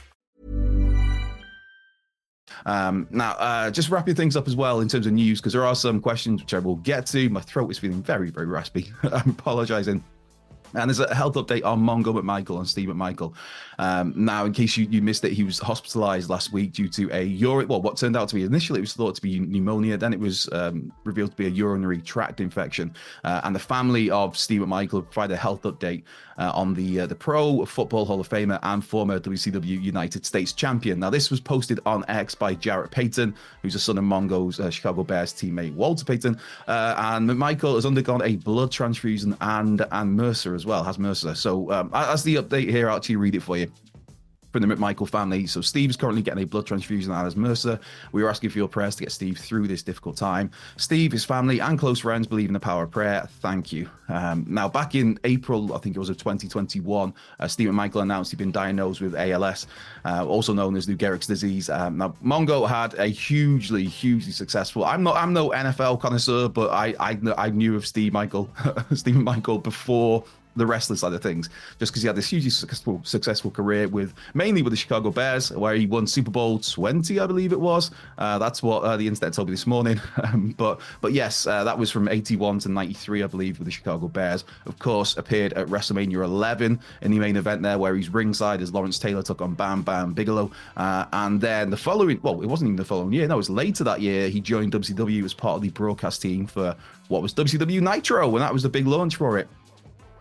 Um, 2.65 3.07
now, 3.09 3.31
uh, 3.31 3.71
just 3.71 3.89
wrapping 3.89 4.15
things 4.15 4.35
up 4.35 4.47
as 4.47 4.55
well 4.55 4.81
in 4.81 4.87
terms 4.87 5.07
of 5.07 5.13
news, 5.13 5.39
because 5.39 5.53
there 5.53 5.65
are 5.65 5.75
some 5.75 5.99
questions 5.99 6.41
which 6.41 6.53
I 6.53 6.59
will 6.59 6.77
get 6.77 7.05
to. 7.07 7.29
My 7.29 7.41
throat 7.41 7.71
is 7.71 7.79
feeling 7.79 8.01
very, 8.01 8.29
very 8.29 8.47
raspy. 8.47 8.91
I'm 9.03 9.31
apologizing. 9.31 10.03
And 10.75 10.89
there's 10.89 10.99
a 10.99 11.13
health 11.13 11.35
update 11.35 11.65
on 11.65 11.81
Mongo 11.81 12.13
McMichael 12.13 12.57
and 12.57 12.67
Steve 12.67 12.89
McMichael. 12.89 13.33
Um, 13.79 14.13
now, 14.15 14.45
in 14.45 14.53
case 14.53 14.77
you, 14.77 14.87
you 14.89 15.01
missed 15.01 15.23
it, 15.25 15.33
he 15.33 15.43
was 15.43 15.59
hospitalized 15.59 16.29
last 16.29 16.53
week 16.53 16.73
due 16.73 16.87
to 16.89 17.09
a 17.11 17.23
urine, 17.23 17.67
well, 17.67 17.81
what 17.81 17.97
turned 17.97 18.15
out 18.15 18.29
to 18.29 18.35
be 18.35 18.43
initially 18.43 18.79
it 18.79 18.81
was 18.81 18.93
thought 18.93 19.15
to 19.15 19.21
be 19.21 19.39
pneumonia. 19.39 19.97
Then 19.97 20.13
it 20.13 20.19
was 20.19 20.47
um, 20.51 20.91
revealed 21.03 21.31
to 21.31 21.37
be 21.37 21.47
a 21.47 21.49
urinary 21.49 22.01
tract 22.01 22.39
infection. 22.39 22.93
Uh, 23.23 23.41
and 23.43 23.55
the 23.55 23.59
family 23.59 24.09
of 24.09 24.37
Steve 24.37 24.61
McMichael 24.61 25.03
provided 25.03 25.33
a 25.33 25.37
health 25.37 25.63
update 25.63 26.03
uh, 26.37 26.51
on 26.55 26.73
the 26.73 27.01
uh, 27.01 27.05
the 27.05 27.15
Pro 27.15 27.65
Football 27.65 28.05
Hall 28.05 28.19
of 28.19 28.27
Famer 28.27 28.59
and 28.63 28.83
former 28.83 29.19
WCW 29.19 29.81
United 29.81 30.25
States 30.25 30.53
champion. 30.53 30.99
Now, 30.99 31.09
this 31.09 31.29
was 31.29 31.39
posted 31.39 31.79
on 31.85 32.03
X 32.07 32.35
by 32.35 32.55
Jarrett 32.55 32.91
Payton, 32.91 33.35
who's 33.61 33.75
a 33.75 33.79
son 33.79 33.97
of 33.97 34.03
Mongo's 34.03 34.59
uh, 34.59 34.69
Chicago 34.69 35.03
Bears 35.03 35.33
teammate 35.33 35.73
Walter 35.73 36.03
Payton. 36.03 36.39
Uh, 36.67 36.95
and 36.97 37.29
McMichael 37.29 37.75
has 37.75 37.85
undergone 37.85 38.21
a 38.23 38.35
blood 38.37 38.71
transfusion 38.71 39.37
and 39.41 39.81
and 39.91 40.19
MRSA 40.19 40.51
as 40.61 40.65
well, 40.67 40.83
has 40.83 40.97
MRSA. 40.97 41.35
So, 41.35 41.71
um, 41.71 41.89
as 41.93 42.23
the 42.23 42.35
update 42.35 42.69
here, 42.69 42.89
I'll 42.89 42.97
actually 42.97 43.15
read 43.15 43.35
it 43.35 43.41
for 43.41 43.57
you 43.57 43.71
from 44.51 44.61
the 44.61 44.75
McMichael 44.75 45.09
family. 45.09 45.47
So 45.47 45.61
Steve's 45.61 45.95
currently 45.95 46.21
getting 46.21 46.43
a 46.43 46.45
blood 46.45 46.65
transfusion 46.65 47.11
as 47.11 47.35
MRSA. 47.35 47.79
We 48.11 48.23
were 48.23 48.29
asking 48.29 48.49
for 48.49 48.57
your 48.57 48.67
prayers 48.67 48.95
to 48.97 49.03
get 49.03 49.11
Steve 49.11 49.37
through 49.37 49.67
this 49.67 49.81
difficult 49.81 50.17
time. 50.17 50.51
Steve, 50.77 51.11
his 51.11 51.25
family, 51.25 51.59
and 51.59 51.79
close 51.79 51.99
friends 51.99 52.27
believe 52.27 52.49
in 52.49 52.53
the 52.53 52.59
power 52.59 52.83
of 52.83 52.91
prayer. 52.91 53.27
Thank 53.39 53.71
you. 53.71 53.89
Um, 54.09 54.45
now, 54.47 54.67
back 54.67 54.93
in 54.93 55.17
April, 55.23 55.73
I 55.73 55.77
think 55.79 55.95
it 55.95 55.99
was 55.99 56.09
of 56.09 56.17
2021, 56.17 57.13
uh, 57.39 57.47
Steve 57.47 57.69
McMichael 57.69 58.01
announced 58.01 58.31
he'd 58.31 58.37
been 58.37 58.51
diagnosed 58.51 58.99
with 58.99 59.15
ALS, 59.15 59.67
uh, 60.03 60.25
also 60.25 60.53
known 60.53 60.75
as 60.75 60.87
Lou 60.87 60.97
Gehrig's 60.97 61.27
disease. 61.27 61.69
Um, 61.69 61.97
now, 61.97 62.15
Mongo 62.23 62.67
had 62.67 62.93
a 62.95 63.07
hugely, 63.07 63.85
hugely 63.85 64.33
successful. 64.33 64.83
I'm 64.83 65.03
not, 65.03 65.15
I'm 65.15 65.31
no 65.31 65.51
NFL 65.51 66.01
connoisseur, 66.01 66.49
but 66.49 66.71
I, 66.71 66.93
I, 66.99 67.17
I 67.37 67.49
knew 67.51 67.75
of 67.75 67.87
Steve 67.87 68.11
Michael, 68.11 68.49
Steve 68.93 69.15
Michael 69.15 69.59
before 69.59 70.25
the 70.55 70.65
wrestling 70.65 70.97
side 70.97 71.13
of 71.13 71.21
things, 71.21 71.49
just 71.79 71.91
because 71.91 72.01
he 72.01 72.07
had 72.07 72.15
this 72.15 72.29
hugely 72.29 72.49
successful 72.49 73.01
successful 73.03 73.51
career 73.51 73.87
with 73.87 74.13
mainly 74.33 74.61
with 74.61 74.71
the 74.71 74.77
Chicago 74.77 75.11
Bears, 75.11 75.51
where 75.51 75.75
he 75.75 75.85
won 75.85 76.07
Super 76.07 76.31
Bowl 76.31 76.59
20, 76.59 77.19
I 77.19 77.27
believe 77.27 77.51
it 77.51 77.59
was. 77.59 77.91
Uh, 78.17 78.37
that's 78.37 78.61
what 78.61 78.83
uh, 78.83 78.97
the 78.97 79.07
internet 79.07 79.33
told 79.33 79.47
me 79.47 79.53
this 79.53 79.67
morning. 79.67 79.99
Um, 80.21 80.53
but 80.55 80.79
but 81.01 81.13
yes, 81.13 81.47
uh, 81.47 81.63
that 81.63 81.79
was 81.79 81.89
from 81.89 82.07
81 82.07 82.59
to 82.59 82.69
93, 82.69 83.23
I 83.23 83.27
believe, 83.27 83.57
with 83.57 83.65
the 83.65 83.71
Chicago 83.71 84.07
Bears. 84.07 84.45
Of 84.65 84.77
course, 84.77 85.17
appeared 85.17 85.53
at 85.53 85.67
WrestleMania 85.67 86.23
11 86.23 86.79
in 87.01 87.11
the 87.11 87.17
main 87.17 87.37
event 87.37 87.63
there, 87.63 87.79
where 87.79 87.95
he's 87.95 88.09
ringside 88.09 88.61
as 88.61 88.71
Lawrence 88.71 88.99
Taylor 88.99 89.23
took 89.23 89.41
on 89.41 89.55
Bam 89.55 89.81
Bam 89.81 90.13
Bigelow. 90.13 90.51
Uh, 90.77 91.05
and 91.13 91.41
then 91.41 91.71
the 91.71 91.77
following, 91.77 92.19
well, 92.21 92.41
it 92.41 92.45
wasn't 92.45 92.67
even 92.67 92.75
the 92.75 92.85
following 92.85 93.13
year. 93.13 93.27
No, 93.27 93.35
it 93.35 93.37
was 93.37 93.49
later 93.49 93.83
that 93.83 94.01
year. 94.01 94.29
He 94.29 94.39
joined 94.41 94.73
WCW 94.73 95.23
as 95.23 95.33
part 95.33 95.55
of 95.55 95.61
the 95.63 95.69
broadcast 95.69 96.21
team 96.21 96.45
for 96.45 96.75
what 97.07 97.21
was 97.21 97.33
WCW 97.33 97.81
Nitro, 97.81 98.29
and 98.29 98.41
that 98.41 98.53
was 98.53 98.63
the 98.63 98.69
big 98.69 98.87
launch 98.87 99.15
for 99.15 99.37
it. 99.37 99.47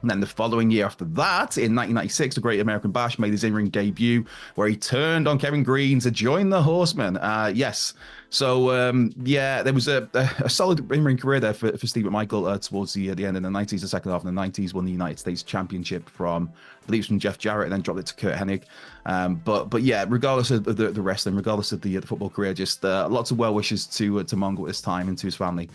And 0.03 0.11
then 0.11 0.21
the 0.21 0.27
following 0.27 0.71
year 0.71 0.87
after 0.87 1.05
that, 1.05 1.59
in 1.59 1.75
1996, 1.75 2.35
the 2.35 2.41
Great 2.41 2.61
American 2.61 2.91
Bash 2.91 3.19
made 3.19 3.33
his 3.33 3.45
in-ring 3.45 3.69
debut, 3.69 4.25
where 4.55 4.69
he 4.69 4.77
turned 4.77 5.29
on 5.29 5.39
Kevin 5.39 5.63
Greene 5.63 6.01
to 6.01 6.11
join 6.11 6.49
the 6.49 6.63
Horsemen. 6.63 7.17
Uh, 7.19 7.53
yes, 7.55 7.95
so 8.31 8.71
um, 8.71 9.13
yeah, 9.25 9.63
there 9.63 9.75
was 9.75 9.89
a, 9.89 10.09
a, 10.15 10.49
solid 10.49 10.91
in-ring 10.93 11.19
career 11.19 11.41
there 11.41 11.53
for, 11.53 11.77
for 11.77 11.87
Steve 11.89 12.05
McMichael 12.05 12.51
uh, 12.51 12.59
towards 12.59 12.93
the 12.95 13.11
uh, 13.11 13.15
the 13.15 13.27
end 13.27 13.37
of 13.37 13.43
the 13.43 13.49
90s, 13.49 13.81
the 13.81 13.89
second 13.89 14.13
half 14.13 14.25
of 14.25 14.33
the 14.33 14.41
90s, 14.41 14.73
won 14.73 14.85
the 14.85 14.93
United 14.93 15.19
States 15.19 15.43
Championship 15.43 16.09
from, 16.09 16.49
I 16.83 16.87
believe, 16.87 17.07
from 17.07 17.19
Jeff 17.19 17.39
Jarrett, 17.39 17.67
and 17.67 17.73
then 17.73 17.83
dropped 17.83 17.99
it 17.99 18.07
to 18.07 18.15
Curt 18.15 18.37
Hennig. 18.37 18.63
Um, 19.05 19.35
but 19.45 19.65
but 19.65 19.83
yeah, 19.83 20.05
regardless 20.09 20.53
of 20.53 20.65
the, 20.65 20.73
the 20.73 21.03
wrestling, 21.03 21.35
regardless 21.35 21.73
of 21.73 21.81
the, 21.81 21.97
the 21.97 22.07
football 22.07 22.31
career, 22.31 22.55
just 22.55 22.85
uh, 22.85 23.09
lots 23.11 23.33
of 23.33 23.39
well 23.39 23.53
wishes 23.53 23.85
to 23.87 24.21
uh, 24.21 24.25
to 24.25 24.37
Mongo 24.37 24.61
at 24.61 24.69
this 24.69 24.81
time 24.81 25.09
and 25.09 25.19
to 25.19 25.27
his 25.27 25.35
family. 25.35 25.69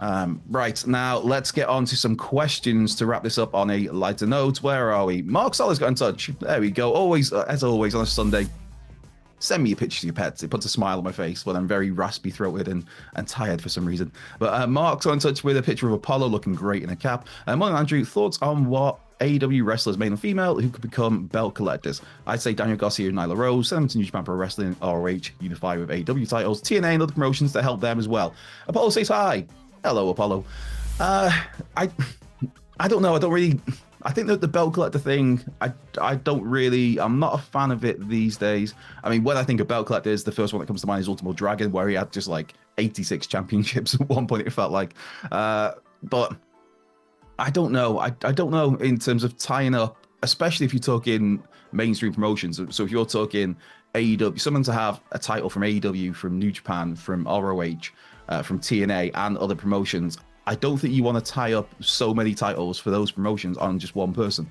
Um, 0.00 0.40
right 0.48 0.84
now, 0.86 1.18
let's 1.18 1.52
get 1.52 1.68
on 1.68 1.84
to 1.84 1.96
some 1.96 2.16
questions 2.16 2.94
to 2.96 3.06
wrap 3.06 3.22
this 3.22 3.36
up 3.36 3.54
on 3.54 3.70
a 3.70 3.88
lighter 3.88 4.26
note. 4.26 4.62
Where 4.62 4.92
are 4.92 5.04
we? 5.04 5.22
Mark 5.22 5.54
Solis 5.54 5.78
got 5.78 5.88
in 5.88 5.94
touch. 5.94 6.30
There 6.40 6.60
we 6.60 6.70
go. 6.70 6.92
Always, 6.92 7.32
uh, 7.32 7.44
as 7.48 7.62
always, 7.62 7.94
on 7.94 8.02
a 8.02 8.06
Sunday, 8.06 8.46
send 9.40 9.62
me 9.62 9.72
a 9.72 9.76
picture 9.76 10.00
of 10.00 10.04
your 10.04 10.14
pets. 10.14 10.42
It 10.42 10.50
puts 10.50 10.64
a 10.64 10.70
smile 10.70 10.96
on 10.96 11.04
my 11.04 11.12
face 11.12 11.44
when 11.44 11.54
I'm 11.54 11.68
very 11.68 11.90
raspy 11.90 12.30
throated 12.30 12.68
and, 12.68 12.86
and 13.14 13.28
tired 13.28 13.60
for 13.60 13.68
some 13.68 13.84
reason. 13.84 14.10
But 14.38 14.54
uh, 14.54 14.66
Mark's 14.66 15.04
on 15.04 15.18
touch 15.18 15.44
with 15.44 15.58
a 15.58 15.62
picture 15.62 15.86
of 15.86 15.92
Apollo 15.92 16.28
looking 16.28 16.54
great 16.54 16.82
in 16.82 16.88
a 16.90 16.96
cap. 16.96 17.28
Uh, 17.46 17.54
Morning, 17.56 17.76
Andrew, 17.76 18.02
thoughts 18.02 18.38
on 18.40 18.66
what 18.66 18.98
AEW 19.20 19.66
wrestlers, 19.66 19.98
male 19.98 20.12
and 20.12 20.20
female, 20.20 20.58
who 20.58 20.70
could 20.70 20.80
become 20.80 21.26
belt 21.26 21.54
collectors. 21.54 22.00
I'd 22.26 22.40
say 22.40 22.54
Daniel 22.54 22.78
Garcia 22.78 23.10
and 23.10 23.18
Nyla 23.18 23.36
Rose, 23.36 23.68
send 23.68 23.82
them 23.82 23.88
to 23.88 23.98
New 23.98 24.04
Japan 24.04 24.24
Pro 24.24 24.34
Wrestling, 24.34 24.76
ROH, 24.80 25.30
unify 25.40 25.76
with 25.76 25.90
AEW 25.90 26.26
titles, 26.26 26.62
TNA 26.62 26.94
and 26.94 27.02
other 27.02 27.12
promotions 27.12 27.52
to 27.52 27.60
help 27.60 27.82
them 27.82 27.98
as 27.98 28.08
well. 28.08 28.34
Apollo 28.66 28.90
says 28.90 29.08
hi. 29.08 29.46
Hello, 29.82 30.10
Apollo. 30.10 30.44
Uh, 30.98 31.30
I, 31.76 31.90
I 32.78 32.88
don't 32.88 33.00
know. 33.00 33.14
I 33.14 33.18
don't 33.18 33.32
really. 33.32 33.58
I 34.02 34.12
think 34.12 34.28
that 34.28 34.40
the 34.40 34.48
belt 34.48 34.74
collector 34.74 34.98
thing, 34.98 35.44
I, 35.60 35.72
I 36.00 36.14
don't 36.14 36.42
really, 36.42 36.98
I'm 36.98 37.18
not 37.18 37.34
a 37.34 37.38
fan 37.38 37.70
of 37.70 37.84
it 37.84 38.08
these 38.08 38.38
days. 38.38 38.72
I 39.04 39.10
mean, 39.10 39.24
when 39.24 39.36
I 39.36 39.44
think 39.44 39.60
of 39.60 39.68
belt 39.68 39.86
collectors, 39.86 40.24
the 40.24 40.32
first 40.32 40.54
one 40.54 40.60
that 40.60 40.66
comes 40.66 40.80
to 40.80 40.86
mind 40.86 41.00
is 41.00 41.08
Ultimate 41.08 41.36
Dragon, 41.36 41.70
where 41.70 41.86
he 41.86 41.96
had 41.96 42.10
just 42.10 42.26
like 42.26 42.54
86 42.78 43.26
championships 43.26 43.94
at 44.00 44.08
one 44.08 44.26
point. 44.26 44.46
It 44.46 44.50
felt 44.50 44.72
like, 44.72 44.94
uh, 45.30 45.72
but 46.02 46.34
I 47.38 47.50
don't 47.50 47.72
know. 47.72 47.98
I, 47.98 48.14
I 48.24 48.32
don't 48.32 48.50
know 48.50 48.74
in 48.76 48.98
terms 48.98 49.22
of 49.22 49.36
tying 49.36 49.74
up, 49.74 50.06
especially 50.22 50.64
if 50.64 50.72
you're 50.72 50.80
talking 50.80 51.42
mainstream 51.72 52.14
promotions. 52.14 52.60
So 52.74 52.84
if 52.84 52.90
you're 52.90 53.06
talking 53.06 53.56
AEW, 53.94 54.40
someone 54.40 54.62
to 54.62 54.72
have 54.72 55.00
a 55.12 55.18
title 55.18 55.50
from 55.50 55.62
AEW, 55.62 56.14
from 56.14 56.38
New 56.38 56.52
Japan, 56.52 56.96
from 56.96 57.24
ROH 57.24 57.90
uh, 58.30 58.42
from 58.42 58.58
TNA 58.58 59.10
and 59.14 59.36
other 59.38 59.54
promotions. 59.54 60.18
I 60.46 60.54
don't 60.54 60.78
think 60.78 60.94
you 60.94 61.02
want 61.02 61.24
to 61.24 61.32
tie 61.32 61.52
up 61.52 61.68
so 61.80 62.14
many 62.14 62.34
titles 62.34 62.78
for 62.78 62.90
those 62.90 63.10
promotions 63.10 63.58
on 63.58 63.78
just 63.78 63.94
one 63.94 64.12
person 64.12 64.48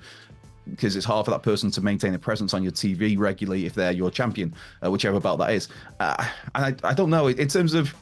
because 0.69 0.95
it's 0.95 1.05
hard 1.05 1.25
for 1.25 1.31
that 1.31 1.41
person 1.41 1.71
to 1.71 1.81
maintain 1.81 2.13
a 2.13 2.19
presence 2.19 2.53
on 2.53 2.61
your 2.61 2.71
TV 2.71 3.17
regularly 3.17 3.65
if 3.65 3.73
they're 3.73 3.91
your 3.91 4.11
champion, 4.11 4.53
uh, 4.85 4.91
whichever 4.91 5.19
belt 5.19 5.39
that 5.39 5.51
is. 5.51 5.67
Uh, 5.99 6.23
and 6.53 6.77
I, 6.83 6.89
I 6.89 6.93
don't 6.93 7.09
know, 7.09 7.27
in 7.27 7.47
terms 7.47 7.73
of 7.73 7.95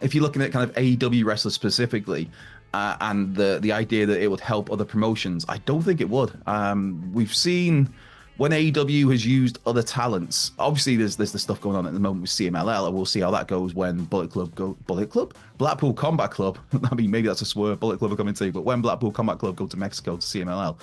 if 0.00 0.14
you're 0.14 0.22
looking 0.22 0.42
at 0.42 0.52
kind 0.52 0.68
of 0.68 0.76
AEW 0.76 1.24
wrestlers 1.24 1.54
specifically, 1.54 2.30
uh, 2.74 2.96
and 3.00 3.34
the 3.36 3.58
the 3.62 3.72
idea 3.72 4.04
that 4.04 4.20
it 4.20 4.28
would 4.28 4.40
help 4.40 4.70
other 4.70 4.84
promotions, 4.84 5.44
I 5.48 5.58
don't 5.58 5.82
think 5.82 6.00
it 6.00 6.10
would. 6.10 6.36
Um, 6.46 7.12
we've 7.12 7.34
seen 7.34 7.92
when 8.36 8.50
AEW 8.50 9.10
has 9.12 9.24
used 9.24 9.58
other 9.66 9.82
talents, 9.82 10.52
obviously 10.58 10.96
there's 10.96 11.16
there's 11.16 11.32
the 11.32 11.38
stuff 11.38 11.60
going 11.60 11.76
on 11.76 11.86
at 11.86 11.92
the 11.92 12.00
moment 12.00 12.22
with 12.22 12.30
CMLL, 12.30 12.86
and 12.86 12.94
we'll 12.94 13.06
see 13.06 13.20
how 13.20 13.30
that 13.30 13.46
goes 13.48 13.74
when 13.74 14.04
Bullet 14.04 14.30
Club 14.30 14.54
go 14.54 14.76
Bullet 14.86 15.10
Club 15.10 15.34
Blackpool 15.58 15.92
Combat 15.92 16.30
Club. 16.30 16.58
I 16.90 16.94
mean, 16.94 17.10
maybe 17.10 17.28
that's 17.28 17.42
a 17.42 17.46
swerve. 17.46 17.80
Bullet 17.80 17.98
Club 17.98 18.12
are 18.12 18.16
coming 18.16 18.34
too, 18.34 18.52
but 18.52 18.62
when 18.62 18.80
Blackpool 18.80 19.12
Combat 19.12 19.38
Club 19.38 19.56
go 19.56 19.66
to 19.66 19.76
Mexico 19.76 20.16
to 20.16 20.22
CMLL, 20.22 20.78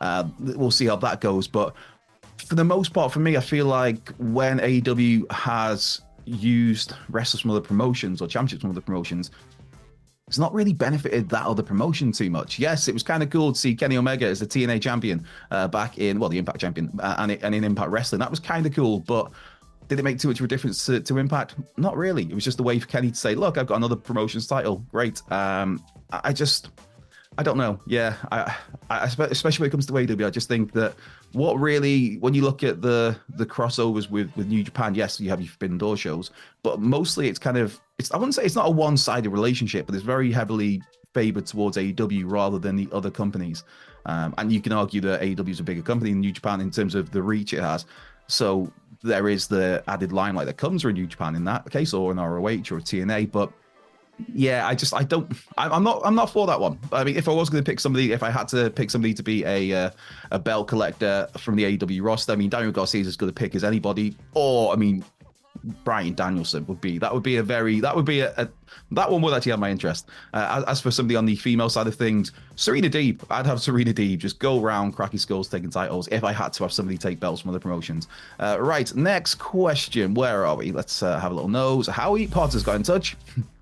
uh, 0.00 0.24
we'll 0.38 0.70
see 0.70 0.86
how 0.86 0.96
that 0.96 1.20
goes. 1.20 1.46
But 1.46 1.74
for 2.38 2.54
the 2.54 2.64
most 2.64 2.92
part, 2.92 3.12
for 3.12 3.20
me, 3.20 3.36
I 3.36 3.40
feel 3.40 3.66
like 3.66 4.10
when 4.18 4.58
AEW 4.58 5.30
has 5.30 6.00
used 6.24 6.94
wrestlers 7.10 7.42
from 7.42 7.50
other 7.50 7.60
promotions 7.60 8.22
or 8.22 8.28
championships 8.28 8.62
from 8.62 8.70
other 8.70 8.80
promotions, 8.80 9.30
it's 10.34 10.38
not 10.40 10.52
really 10.52 10.72
benefited 10.72 11.28
that 11.28 11.46
other 11.46 11.62
promotion 11.62 12.10
too 12.10 12.28
much. 12.28 12.58
Yes, 12.58 12.88
it 12.88 12.92
was 12.92 13.04
kind 13.04 13.22
of 13.22 13.30
cool 13.30 13.52
to 13.52 13.58
see 13.58 13.72
Kenny 13.72 13.96
Omega 13.96 14.26
as 14.26 14.40
the 14.40 14.46
TNA 14.46 14.82
champion 14.82 15.24
uh, 15.52 15.68
back 15.68 15.96
in, 15.96 16.18
well, 16.18 16.28
the 16.28 16.38
Impact 16.38 16.58
champion 16.58 16.90
uh, 16.98 17.14
and, 17.18 17.30
and 17.30 17.54
in 17.54 17.62
Impact 17.62 17.88
Wrestling. 17.92 18.18
That 18.18 18.32
was 18.32 18.40
kind 18.40 18.66
of 18.66 18.74
cool, 18.74 18.98
but 18.98 19.30
did 19.86 20.00
it 20.00 20.02
make 20.02 20.18
too 20.18 20.26
much 20.26 20.40
of 20.40 20.44
a 20.44 20.48
difference 20.48 20.84
to, 20.86 20.98
to, 20.98 21.18
Impact? 21.18 21.54
Not 21.76 21.96
really. 21.96 22.24
It 22.24 22.34
was 22.34 22.42
just 22.42 22.58
a 22.58 22.64
way 22.64 22.80
for 22.80 22.88
Kenny 22.88 23.12
to 23.12 23.16
say, 23.16 23.36
look, 23.36 23.58
I've 23.58 23.68
got 23.68 23.76
another 23.76 23.94
promotions 23.94 24.48
title. 24.48 24.84
Great. 24.90 25.22
Um, 25.30 25.84
I 26.10 26.32
just. 26.32 26.70
I 27.38 27.44
don't 27.44 27.56
know. 27.56 27.80
Yeah, 27.86 28.14
I, 28.30 28.56
I, 28.90 29.04
especially 29.06 29.62
when 29.62 29.68
it 29.68 29.70
comes 29.70 29.86
to 29.86 29.92
AEW, 29.92 30.24
I 30.24 30.30
just 30.30 30.46
think 30.48 30.72
that 30.72 30.94
what 31.32 31.58
really, 31.58 32.16
when 32.18 32.32
you 32.32 32.42
look 32.42 32.62
at 32.62 32.80
the 32.80 33.16
the 33.30 33.44
crossovers 33.44 34.08
with 34.08 34.30
with 34.36 34.46
New 34.46 34.62
Japan, 34.62 34.94
yes, 34.94 35.20
you 35.20 35.30
have 35.30 35.40
your 35.40 35.50
Forbidden 35.50 35.78
Door 35.78 35.96
shows, 35.96 36.30
but 36.62 36.80
mostly 36.80 37.28
it's 37.28 37.40
kind 37.40 37.56
of 37.56 37.80
it's. 37.98 38.12
I 38.12 38.16
wouldn't 38.16 38.34
say 38.34 38.44
it's 38.44 38.54
not 38.54 38.66
a 38.66 38.70
one 38.70 38.96
sided 38.96 39.30
relationship, 39.30 39.86
but 39.86 39.94
it's 39.94 40.04
very 40.04 40.32
heavily 40.32 40.82
favored 41.12 41.46
towards 41.46 41.76
AEW 41.76 42.24
rather 42.26 42.58
than 42.58 42.76
the 42.76 42.88
other 42.92 43.10
companies. 43.10 43.64
Um, 44.06 44.34
and 44.36 44.52
you 44.52 44.60
can 44.60 44.72
argue 44.72 45.00
that 45.02 45.22
AEW 45.22 45.48
is 45.48 45.60
a 45.60 45.64
bigger 45.64 45.82
company 45.82 46.10
than 46.10 46.20
New 46.20 46.32
Japan 46.32 46.60
in 46.60 46.70
terms 46.70 46.94
of 46.94 47.10
the 47.10 47.22
reach 47.22 47.54
it 47.54 47.60
has. 47.60 47.86
So 48.26 48.70
there 49.02 49.28
is 49.28 49.46
the 49.46 49.82
added 49.86 50.12
limelight 50.12 50.46
that 50.46 50.56
comes 50.56 50.84
with 50.84 50.94
New 50.94 51.06
Japan 51.06 51.34
in 51.34 51.44
that 51.44 51.70
case, 51.70 51.94
or 51.94 52.10
an 52.10 52.18
ROH 52.18 52.46
or 52.46 52.78
a 52.78 52.82
TNA, 52.82 53.30
but 53.30 53.52
yeah, 54.32 54.66
I 54.66 54.74
just 54.74 54.94
I 54.94 55.02
don't 55.02 55.32
I'm 55.58 55.82
not 55.82 56.02
I'm 56.04 56.14
not 56.14 56.30
for 56.30 56.46
that 56.46 56.60
one. 56.60 56.78
I 56.92 57.04
mean, 57.04 57.16
if 57.16 57.28
I 57.28 57.32
was 57.32 57.50
going 57.50 57.62
to 57.62 57.68
pick 57.68 57.80
somebody, 57.80 58.12
if 58.12 58.22
I 58.22 58.30
had 58.30 58.48
to 58.48 58.70
pick 58.70 58.90
somebody 58.90 59.12
to 59.14 59.22
be 59.22 59.44
a 59.44 59.72
uh, 59.72 59.90
a 60.30 60.38
bell 60.38 60.64
collector 60.64 61.28
from 61.38 61.56
the 61.56 61.76
AEW 61.76 62.02
roster, 62.02 62.32
I 62.32 62.36
mean, 62.36 62.50
Daniel 62.50 62.72
Garcia 62.72 63.00
is 63.00 63.08
as 63.08 63.16
good 63.16 63.28
a 63.28 63.32
pick 63.32 63.54
as 63.54 63.64
anybody. 63.64 64.16
Or 64.34 64.72
I 64.72 64.76
mean, 64.76 65.04
Bryan 65.84 66.14
Danielson 66.14 66.66
would 66.66 66.80
be 66.80 66.98
that 66.98 67.12
would 67.12 67.22
be 67.22 67.36
a 67.36 67.42
very 67.42 67.80
that 67.80 67.96
would 67.96 68.04
be 68.04 68.20
a, 68.20 68.32
a 68.36 68.48
that 68.90 69.10
one 69.10 69.22
would 69.22 69.34
actually 69.34 69.50
have 69.50 69.60
my 69.60 69.70
interest. 69.70 70.08
Uh, 70.32 70.56
as, 70.58 70.64
as, 70.64 70.80
for 70.80 70.90
somebody 70.90 71.16
on 71.16 71.26
the 71.26 71.36
female 71.36 71.68
side 71.68 71.86
of 71.86 71.94
things, 71.94 72.32
Serena 72.56 72.88
Deeb, 72.88 73.22
I'd 73.30 73.46
have 73.46 73.60
Serena 73.60 73.92
Deeb 73.92 74.18
just 74.18 74.38
go 74.38 74.60
around 74.60 74.92
cracky 74.92 75.18
skulls 75.18 75.48
taking 75.48 75.70
titles 75.70 76.08
if 76.08 76.24
I 76.24 76.32
had 76.32 76.52
to 76.54 76.64
have 76.64 76.72
somebody 76.72 76.98
take 76.98 77.20
belts 77.20 77.40
from 77.40 77.50
other 77.50 77.60
promotions. 77.60 78.08
Uh, 78.38 78.58
right, 78.60 78.94
next 78.94 79.36
question. 79.36 80.14
Where 80.14 80.44
are 80.46 80.56
we? 80.56 80.72
Let's 80.72 81.02
uh, 81.02 81.18
have 81.18 81.32
a 81.32 81.34
little 81.34 81.50
nose. 81.50 81.86
Howie 81.86 82.26
Potter's 82.26 82.62
got 82.62 82.76
in 82.76 82.82
touch. 82.82 83.16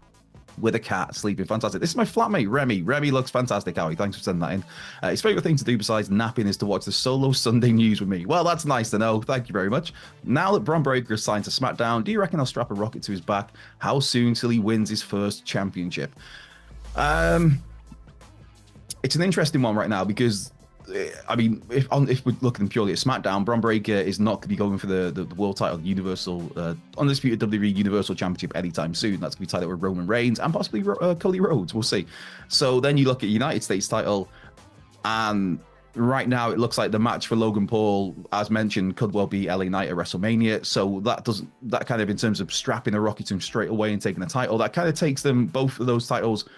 with 0.59 0.75
a 0.75 0.78
cat 0.78 1.14
sleeping. 1.14 1.44
Fantastic. 1.44 1.80
This 1.80 1.90
is 1.90 1.97
my 1.97 2.04
flatmate, 2.04 2.47
Remy. 2.49 2.82
Remy 2.82 3.11
looks 3.11 3.30
fantastic, 3.30 3.76
Howie. 3.76 3.94
Thanks 3.94 4.16
for 4.16 4.23
sending 4.23 4.40
that 4.40 4.52
in. 4.52 4.64
Uh, 5.02 5.11
his 5.11 5.23
favorite 5.23 5.42
thing 5.42 5.56
to 5.56 5.64
do 5.64 5.76
besides 5.76 6.11
napping 6.11 6.47
is 6.47 6.56
to 6.59 6.66
watch 6.66 6.85
the 6.85 6.92
solo 6.92 7.32
Sunday 7.32 7.73
news 7.73 8.00
with 8.00 8.09
me. 8.09 8.26
Well, 8.26 8.44
that's 8.44 8.64
nice 8.64 8.90
to 8.90 8.99
know. 8.99 9.21
Thank 9.21 9.49
you 9.49 9.52
very 9.52 9.71
much. 9.71 9.92
Now 10.25 10.52
that 10.52 10.61
Bron 10.61 10.82
Breakker 10.82 11.14
is 11.14 11.25
signed 11.25 11.44
to 11.44 11.50
SmackDown, 11.50 12.04
do 12.04 12.12
you 12.12 12.21
reckon 12.21 12.38
I'll 12.40 12.47
strap 12.47 12.71
a 12.71 12.75
rocket 12.75 13.02
to 13.04 13.12
his 13.12 13.21
back? 13.21 13.52
How 13.78 14.00
soon 14.00 14.35
till 14.35 14.50
he 14.50 14.59
wins 14.59 14.88
his 14.90 15.02
first 15.02 15.44
championship? 15.44 16.14
Um, 16.97 17.62
it's 19.02 19.16
an 19.16 19.23
interesting 19.23 19.62
one 19.62 19.75
right 19.75 19.88
now 19.88 20.04
because 20.04 20.52
I 21.28 21.36
mean, 21.36 21.62
if 21.70 21.86
if 21.90 22.26
we're 22.26 22.36
looking 22.40 22.68
purely 22.68 22.92
at 22.92 22.98
SmackDown, 22.98 23.44
Bron 23.44 23.60
Breakker 23.60 23.92
is 23.92 24.18
not 24.18 24.34
going 24.34 24.42
to 24.42 24.48
be 24.48 24.56
going 24.56 24.78
for 24.78 24.86
the, 24.86 25.10
the, 25.10 25.24
the 25.24 25.34
world 25.34 25.56
title, 25.56 25.78
the 25.78 25.88
Universal, 25.88 26.52
uh, 26.56 26.74
undisputed 26.98 27.40
WWE 27.40 27.74
Universal 27.74 28.14
Championship 28.14 28.56
anytime 28.56 28.94
soon. 28.94 29.20
That's 29.20 29.34
going 29.34 29.46
to 29.46 29.52
be 29.52 29.58
tied 29.58 29.64
up 29.64 29.70
with 29.70 29.82
Roman 29.82 30.06
Reigns 30.06 30.40
and 30.40 30.52
possibly 30.52 30.84
uh, 31.00 31.14
Cody 31.14 31.40
Rhodes. 31.40 31.74
We'll 31.74 31.82
see. 31.82 32.06
So 32.48 32.80
then 32.80 32.96
you 32.96 33.06
look 33.06 33.22
at 33.22 33.28
United 33.28 33.62
States 33.62 33.86
title, 33.88 34.28
and 35.04 35.60
right 35.94 36.28
now 36.28 36.50
it 36.50 36.58
looks 36.58 36.78
like 36.78 36.90
the 36.90 36.98
match 36.98 37.26
for 37.26 37.36
Logan 37.36 37.66
Paul, 37.66 38.14
as 38.32 38.50
mentioned, 38.50 38.96
could 38.96 39.12
well 39.12 39.26
be 39.26 39.46
LA 39.46 39.64
Knight 39.64 39.88
at 39.88 39.94
WrestleMania. 39.94 40.64
So 40.64 41.00
that 41.00 41.24
doesn't 41.24 41.50
that 41.70 41.86
kind 41.86 42.02
of 42.02 42.10
in 42.10 42.16
terms 42.16 42.40
of 42.40 42.52
strapping 42.52 42.94
a 42.94 43.00
rocket 43.00 43.26
to 43.26 43.34
him 43.34 43.40
straight 43.40 43.70
away 43.70 43.92
and 43.92 44.00
taking 44.00 44.20
the 44.20 44.26
title, 44.26 44.58
that 44.58 44.72
kind 44.72 44.88
of 44.88 44.94
takes 44.94 45.22
them 45.22 45.46
both 45.46 45.78
of 45.80 45.86
those 45.86 46.06
titles 46.06 46.48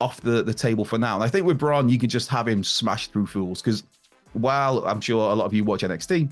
off 0.00 0.20
the, 0.20 0.42
the 0.42 0.54
table 0.54 0.84
for 0.84 0.98
now. 0.98 1.14
And 1.14 1.24
I 1.24 1.28
think 1.28 1.46
with 1.46 1.58
Bron, 1.58 1.88
you 1.88 1.98
can 1.98 2.08
just 2.08 2.28
have 2.28 2.46
him 2.46 2.62
smash 2.62 3.08
through 3.08 3.26
fools 3.26 3.62
because 3.62 3.82
while 4.32 4.84
I'm 4.86 5.00
sure 5.00 5.30
a 5.30 5.34
lot 5.34 5.46
of 5.46 5.54
you 5.54 5.64
watch 5.64 5.82
NXT, 5.82 6.30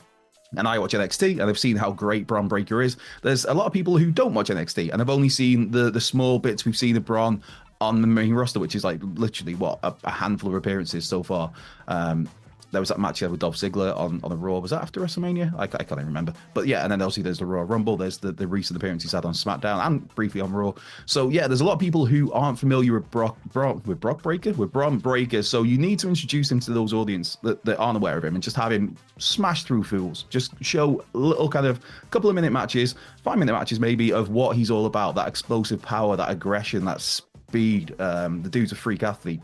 and 0.56 0.68
I 0.68 0.78
watch 0.78 0.92
NXT 0.92 1.33
and 1.33 1.42
I've 1.42 1.59
seen 1.59 1.76
how 1.76 1.90
great 1.90 2.26
Bron 2.26 2.47
Breakker 2.47 2.80
is. 2.80 2.97
There's 3.23 3.44
a 3.44 3.54
lot 3.54 3.66
of 3.66 3.73
people 3.73 3.99
who 3.99 4.12
don't 4.12 4.35
watch 4.35 4.50
NXT 4.50 4.92
and 4.92 5.02
I've 5.02 5.11
only 5.11 5.28
seen 5.28 5.71
the 5.71 5.90
the 5.90 6.00
small 6.00 6.38
bits 6.38 6.64
we've 6.64 6.76
seen 6.76 6.97
of 6.97 7.04
Bron 7.04 7.42
on 7.80 8.00
the 8.00 8.06
main 8.06 8.35
roster, 8.35 8.61
which 8.61 8.75
is 8.75 8.85
like 8.85 9.00
literally 9.02 9.54
what 9.54 9.78
a, 9.83 9.92
a 10.04 10.11
handful 10.11 10.50
of 10.50 10.56
appearances 10.56 11.06
so 11.06 11.23
far. 11.23 11.50
Um, 11.88 12.28
there 12.75 12.81
was 12.81 12.90
that 12.90 12.99
match 12.99 13.21
he 13.21 13.25
had 13.25 13.31
with 13.31 13.40
Dolph 13.40 13.57
Ziggler 13.57 13.97
on, 13.97 14.21
on 14.23 14.31
the 14.31 14.37
Raw. 14.37 14.59
Was 14.59 14.71
that 14.73 14.83
after 14.83 15.00
WrestleMania? 15.00 15.54
I, 15.59 15.62
I 15.62 15.66
can't 15.66 15.93
even 15.93 16.07
remember. 16.07 16.35
But 16.52 16.66
yeah, 16.66 16.83
and 16.83 16.93
then 16.93 17.00
obviously 17.00 17.23
there's 17.23 17.38
the 17.38 17.47
Royal 17.47 17.64
Rumble. 17.64 17.97
There's 17.97 18.19
the, 18.19 18.33
the 18.33 18.47
recent 18.47 18.76
appearance 18.76 19.02
he's 19.02 19.12
had 19.12 19.25
on 19.25 19.33
SmackDown 19.33 19.85
and 19.87 20.12
briefly 20.14 20.40
on 20.40 20.52
Raw. 20.52 20.75
So 21.07 21.28
yeah, 21.28 21.47
there's 21.47 21.61
a 21.61 21.64
lot 21.64 21.73
of 21.73 21.78
people 21.78 22.04
who 22.04 22.33
aren't 22.33 22.59
familiar 22.59 22.93
with 22.93 23.11
Brock, 23.11 23.37
Brock 23.52 23.87
with 23.87 24.00
Brock 24.00 24.23
Breaker, 24.23 24.52
with 24.52 24.73
Bron 24.73 24.99
Breakker. 24.99 25.43
So 25.43 25.62
you 25.62 25.78
need 25.78 25.99
to 26.00 26.09
introduce 26.09 26.50
him 26.50 26.61
to 26.61 26.73
those 26.73 26.93
audience 26.93 27.37
that, 27.43 27.64
that 27.64 27.78
aren't 27.78 27.97
aware 27.97 28.19
of 28.19 28.25
him 28.25 28.35
and 28.35 28.43
just 28.43 28.57
have 28.57 28.73
him 28.73 28.97
smash 29.19 29.64
through 29.64 29.85
fools. 29.85 30.26
Just 30.31 30.52
show 30.62 31.04
a 31.14 31.19
little 31.19 31.49
kind 31.49 31.66
of 31.66 31.81
couple 32.11 32.28
of 32.28 32.35
minute 32.35 32.52
matches, 32.52 32.95
five 33.23 33.38
minute 33.38 33.52
matches 33.52 33.81
maybe 33.81 34.12
of 34.12 34.31
what 34.31 34.57
he's 34.57 34.71
all 34.71 34.87
about. 34.87 35.14
That 35.14 35.28
explosive 35.28 35.81
power, 35.81 36.16
that 36.16 36.31
aggression, 36.31 36.85
that 36.85 37.00
speed. 37.00 37.99
Um, 38.00 38.43
the 38.43 38.50
dude's 38.50 38.73
a 38.73 38.76
freak 38.76 39.02
athlete. 39.02 39.40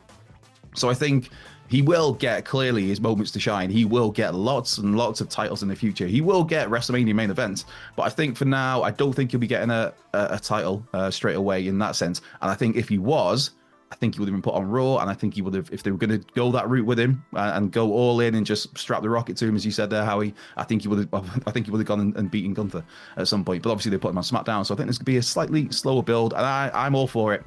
So 0.74 0.88
I 0.88 0.94
think 0.94 1.30
he 1.70 1.82
will 1.82 2.12
get 2.12 2.44
clearly 2.44 2.88
his 2.88 3.00
moments 3.00 3.30
to 3.30 3.40
shine. 3.40 3.70
He 3.70 3.84
will 3.84 4.10
get 4.10 4.34
lots 4.34 4.78
and 4.78 4.96
lots 4.96 5.20
of 5.20 5.28
titles 5.28 5.62
in 5.62 5.68
the 5.68 5.76
future. 5.76 6.08
He 6.08 6.20
will 6.20 6.42
get 6.42 6.68
WrestleMania 6.68 7.14
main 7.14 7.30
events. 7.30 7.64
But 7.94 8.02
I 8.02 8.08
think 8.08 8.36
for 8.36 8.44
now, 8.44 8.82
I 8.82 8.90
don't 8.90 9.12
think 9.12 9.30
he'll 9.30 9.38
be 9.38 9.46
getting 9.46 9.70
a, 9.70 9.94
a, 10.12 10.28
a 10.32 10.38
title 10.40 10.84
uh, 10.92 11.12
straight 11.12 11.36
away 11.36 11.68
in 11.68 11.78
that 11.78 11.94
sense. 11.94 12.22
And 12.42 12.50
I 12.50 12.56
think 12.56 12.74
if 12.74 12.88
he 12.88 12.98
was, 12.98 13.52
I 13.92 13.94
think 13.94 14.14
he 14.14 14.20
would 14.20 14.28
have 14.28 14.34
been 14.34 14.42
put 14.42 14.54
on 14.54 14.68
Raw, 14.68 14.98
and 14.98 15.08
I 15.08 15.14
think 15.14 15.34
he 15.34 15.42
would 15.42 15.54
have, 15.54 15.72
if 15.72 15.84
they 15.84 15.92
were 15.92 15.96
going 15.96 16.10
to 16.10 16.26
go 16.34 16.50
that 16.50 16.68
route 16.68 16.86
with 16.86 16.98
him 16.98 17.24
uh, 17.34 17.52
and 17.54 17.70
go 17.70 17.92
all 17.92 18.18
in 18.18 18.34
and 18.34 18.44
just 18.44 18.76
strap 18.76 19.02
the 19.02 19.10
rocket 19.10 19.36
to 19.36 19.46
him, 19.46 19.54
as 19.54 19.64
you 19.64 19.70
said 19.70 19.90
there, 19.90 20.04
Howie. 20.04 20.34
I 20.56 20.64
think 20.64 20.82
he 20.82 20.88
would 20.88 21.08
have, 21.12 21.42
I 21.46 21.52
think 21.52 21.66
he 21.66 21.72
would 21.72 21.78
have 21.78 21.86
gone 21.86 22.00
and, 22.00 22.16
and 22.16 22.30
beaten 22.32 22.52
Gunther 22.52 22.84
at 23.16 23.28
some 23.28 23.44
point. 23.44 23.62
But 23.62 23.70
obviously 23.70 23.92
they 23.92 23.98
put 23.98 24.10
him 24.10 24.18
on 24.18 24.24
SmackDown, 24.24 24.66
so 24.66 24.74
I 24.74 24.76
think 24.76 24.88
this 24.88 24.98
could 24.98 25.06
be 25.06 25.18
a 25.18 25.22
slightly 25.22 25.70
slower 25.70 26.02
build, 26.02 26.32
and 26.32 26.44
I, 26.44 26.70
I'm 26.74 26.96
all 26.96 27.06
for 27.06 27.32
it. 27.32 27.44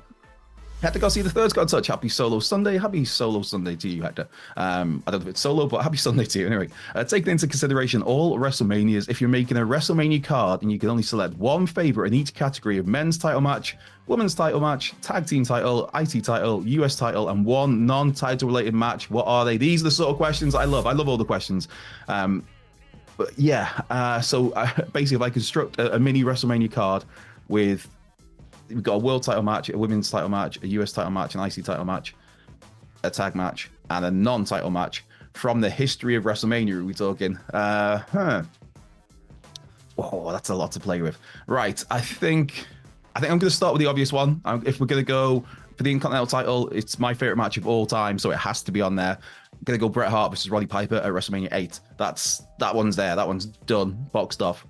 Hector 0.84 1.00
Garcia 1.00 1.24
the 1.24 1.30
third's 1.30 1.54
got 1.54 1.62
in 1.62 1.68
touch. 1.70 1.88
Happy 1.88 2.10
Solo 2.10 2.42
Sunday. 2.42 2.78
Happy 2.78 3.06
Solo 3.06 3.42
Sunday 3.42 3.78
to 3.78 3.88
you, 3.88 4.04
Hector. 4.04 4.28
Um, 4.58 5.02
I 5.08 5.12
don't 5.12 5.22
know 5.22 5.28
if 5.28 5.30
it's 5.30 5.40
solo, 5.40 5.66
but 5.66 5.82
happy 5.82 5.96
Sunday 6.08 6.26
to 6.26 6.40
you. 6.40 6.48
Anyway, 6.48 6.68
uh, 6.94 7.06
taking 7.06 7.32
into 7.32 7.48
consideration 7.48 8.02
all 8.02 8.38
WrestleManias, 8.38 9.08
if 9.08 9.22
you're 9.22 9.30
making 9.30 9.56
a 9.56 9.62
WrestleMania 9.62 10.22
card 10.22 10.62
and 10.62 10.70
you 10.70 10.78
can 10.78 10.90
only 10.90 11.02
select 11.02 11.38
one 11.38 11.66
favorite 11.66 12.08
in 12.08 12.14
each 12.14 12.34
category 12.34 12.78
of 12.80 12.86
men's 12.86 13.18
title 13.18 13.40
match, 13.40 13.78
women's 14.08 14.36
title 14.36 14.60
match, 14.60 14.94
tag 15.02 15.26
team 15.26 15.46
title, 15.46 15.90
IC 15.96 16.22
title, 16.22 16.68
US 16.68 16.98
title, 16.98 17.30
and 17.30 17.46
one 17.46 17.86
non-title 17.86 18.50
related 18.50 18.74
match, 18.74 19.10
what 19.10 19.26
are 19.26 19.46
they? 19.46 19.56
These 19.56 19.84
are 19.84 19.86
the 19.86 19.92
sort 19.92 20.10
of 20.10 20.18
questions 20.18 20.54
I 20.54 20.66
love. 20.66 20.86
I 20.86 20.92
love 20.92 21.08
all 21.08 21.18
the 21.18 21.24
questions. 21.24 21.70
Um, 22.10 22.46
but 23.16 23.40
yeah, 23.40 23.70
uh, 23.90 24.20
so 24.20 24.52
uh, 24.52 24.70
basically, 24.92 25.16
if 25.16 25.22
I 25.22 25.30
construct 25.30 25.80
a, 25.80 25.96
a 25.96 26.00
mini 26.00 26.26
WrestleMania 26.26 26.70
card 26.70 27.06
with 27.48 27.88
we've 28.70 28.84
got 28.84 28.96
a 28.96 29.00
world 29.00 29.24
title 29.24 29.44
match, 29.44 29.70
a 29.70 29.78
women's 29.78 30.10
title 30.10 30.30
match, 30.30 30.62
a 30.62 30.68
US 30.68 30.92
title 30.92 31.12
match, 31.12 31.36
an 31.36 31.42
IC 31.42 31.64
title 31.66 31.86
match, 31.86 32.16
a 33.04 33.10
tag 33.10 33.36
match, 33.36 33.70
and 33.90 34.06
a 34.06 34.12
non-title 34.12 34.70
match 34.70 35.04
from 35.34 35.62
the 35.62 35.70
history 35.70 36.16
of 36.16 36.24
WrestleMania. 36.24 36.80
Are 36.80 36.84
we 36.84 36.94
talking? 36.94 37.38
Uh, 37.54 38.00
huh. 38.12 38.44
Oh, 39.98 40.32
that's 40.32 40.50
a 40.50 40.56
lot 40.56 40.72
to 40.74 40.80
play 40.80 41.02
with. 41.02 41.18
Right, 41.48 41.84
I 41.92 42.02
think 42.02 42.66
I 43.16 43.20
think 43.20 43.32
I'm 43.32 43.40
going 43.40 43.50
to 43.50 43.56
start 43.56 43.74
with 43.74 43.80
the 43.80 43.88
obvious 43.88 44.12
one. 44.12 44.42
If 44.66 44.80
we're 44.80 44.88
going 44.88 45.04
to 45.04 45.08
go 45.08 45.46
for 45.78 45.84
the 45.84 45.92
Intercontinental 45.92 46.28
title, 46.28 46.70
it's 46.70 46.98
my 47.00 47.14
favorite 47.14 47.38
match 47.38 47.58
of 47.58 47.68
all 47.68 47.86
time, 47.86 48.18
so 48.18 48.32
it 48.32 48.38
has 48.38 48.64
to 48.64 48.72
be 48.72 48.82
on 48.82 48.96
there. 48.96 49.18
I'm 49.52 49.60
going 49.66 49.78
to 49.78 49.82
go 49.82 49.90
Bret 49.90 50.10
Hart 50.10 50.32
versus 50.32 50.50
Roddy 50.50 50.66
Piper 50.66 50.96
at 50.96 51.06
WrestleMania 51.06 51.50
8. 51.52 51.80
That's 51.98 52.42
that 52.60 52.74
one's 52.74 52.96
there. 52.96 53.16
That 53.16 53.28
one's 53.28 53.46
done, 53.46 54.08
boxed 54.12 54.42
off 54.42 54.66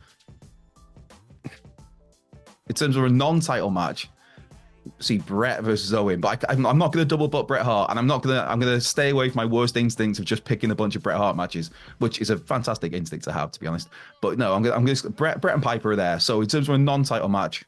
in 2.74 2.76
terms 2.76 2.96
of 2.96 3.04
a 3.04 3.10
non-title 3.10 3.70
match, 3.70 4.10
see 4.98 5.20
Bret 5.20 5.62
versus 5.62 5.94
Owen, 5.94 6.20
but 6.20 6.44
I, 6.50 6.54
am 6.54 6.62
not 6.64 6.92
going 6.92 7.06
to 7.06 7.06
double 7.06 7.28
book 7.28 7.48
Bret 7.48 7.62
Hart, 7.62 7.92
and 7.92 8.00
I'm 8.00 8.08
not 8.08 8.24
going 8.24 8.36
to. 8.36 8.52
I'm 8.52 8.60
going 8.60 8.74
to 8.74 8.82
stay 8.82 9.12
away 9.12 9.30
from 9.30 9.38
my 9.38 9.46
worst 9.46 9.78
instincts 9.78 10.18
of 10.18 10.26
just 10.26 10.44
picking 10.44 10.72
a 10.72 10.76
bunch 10.76 10.96
of 10.96 11.04
Bret 11.04 11.18
Hart 11.18 11.36
matches, 11.36 11.70
which 12.00 12.20
is 12.20 12.32
a 12.32 12.38
fantastic 12.38 12.94
instinct 12.94 13.26
to 13.26 13.32
have, 13.32 13.52
to 13.52 13.60
be 13.60 13.68
honest. 13.68 13.90
But 14.22 14.40
no, 14.40 14.56
I'm 14.56 14.64
going. 14.64 14.76
I'm 14.76 14.84
going 14.86 14.96
to 14.96 15.10
Bret, 15.12 15.40
Bret 15.40 15.54
and 15.54 15.62
Piper 15.62 15.92
are 15.92 15.96
there. 15.96 16.20
So 16.20 16.42
in 16.42 16.48
terms 16.48 16.68
of 16.68 16.74
a 16.74 16.80
non-title 16.80 17.30
match, 17.30 17.64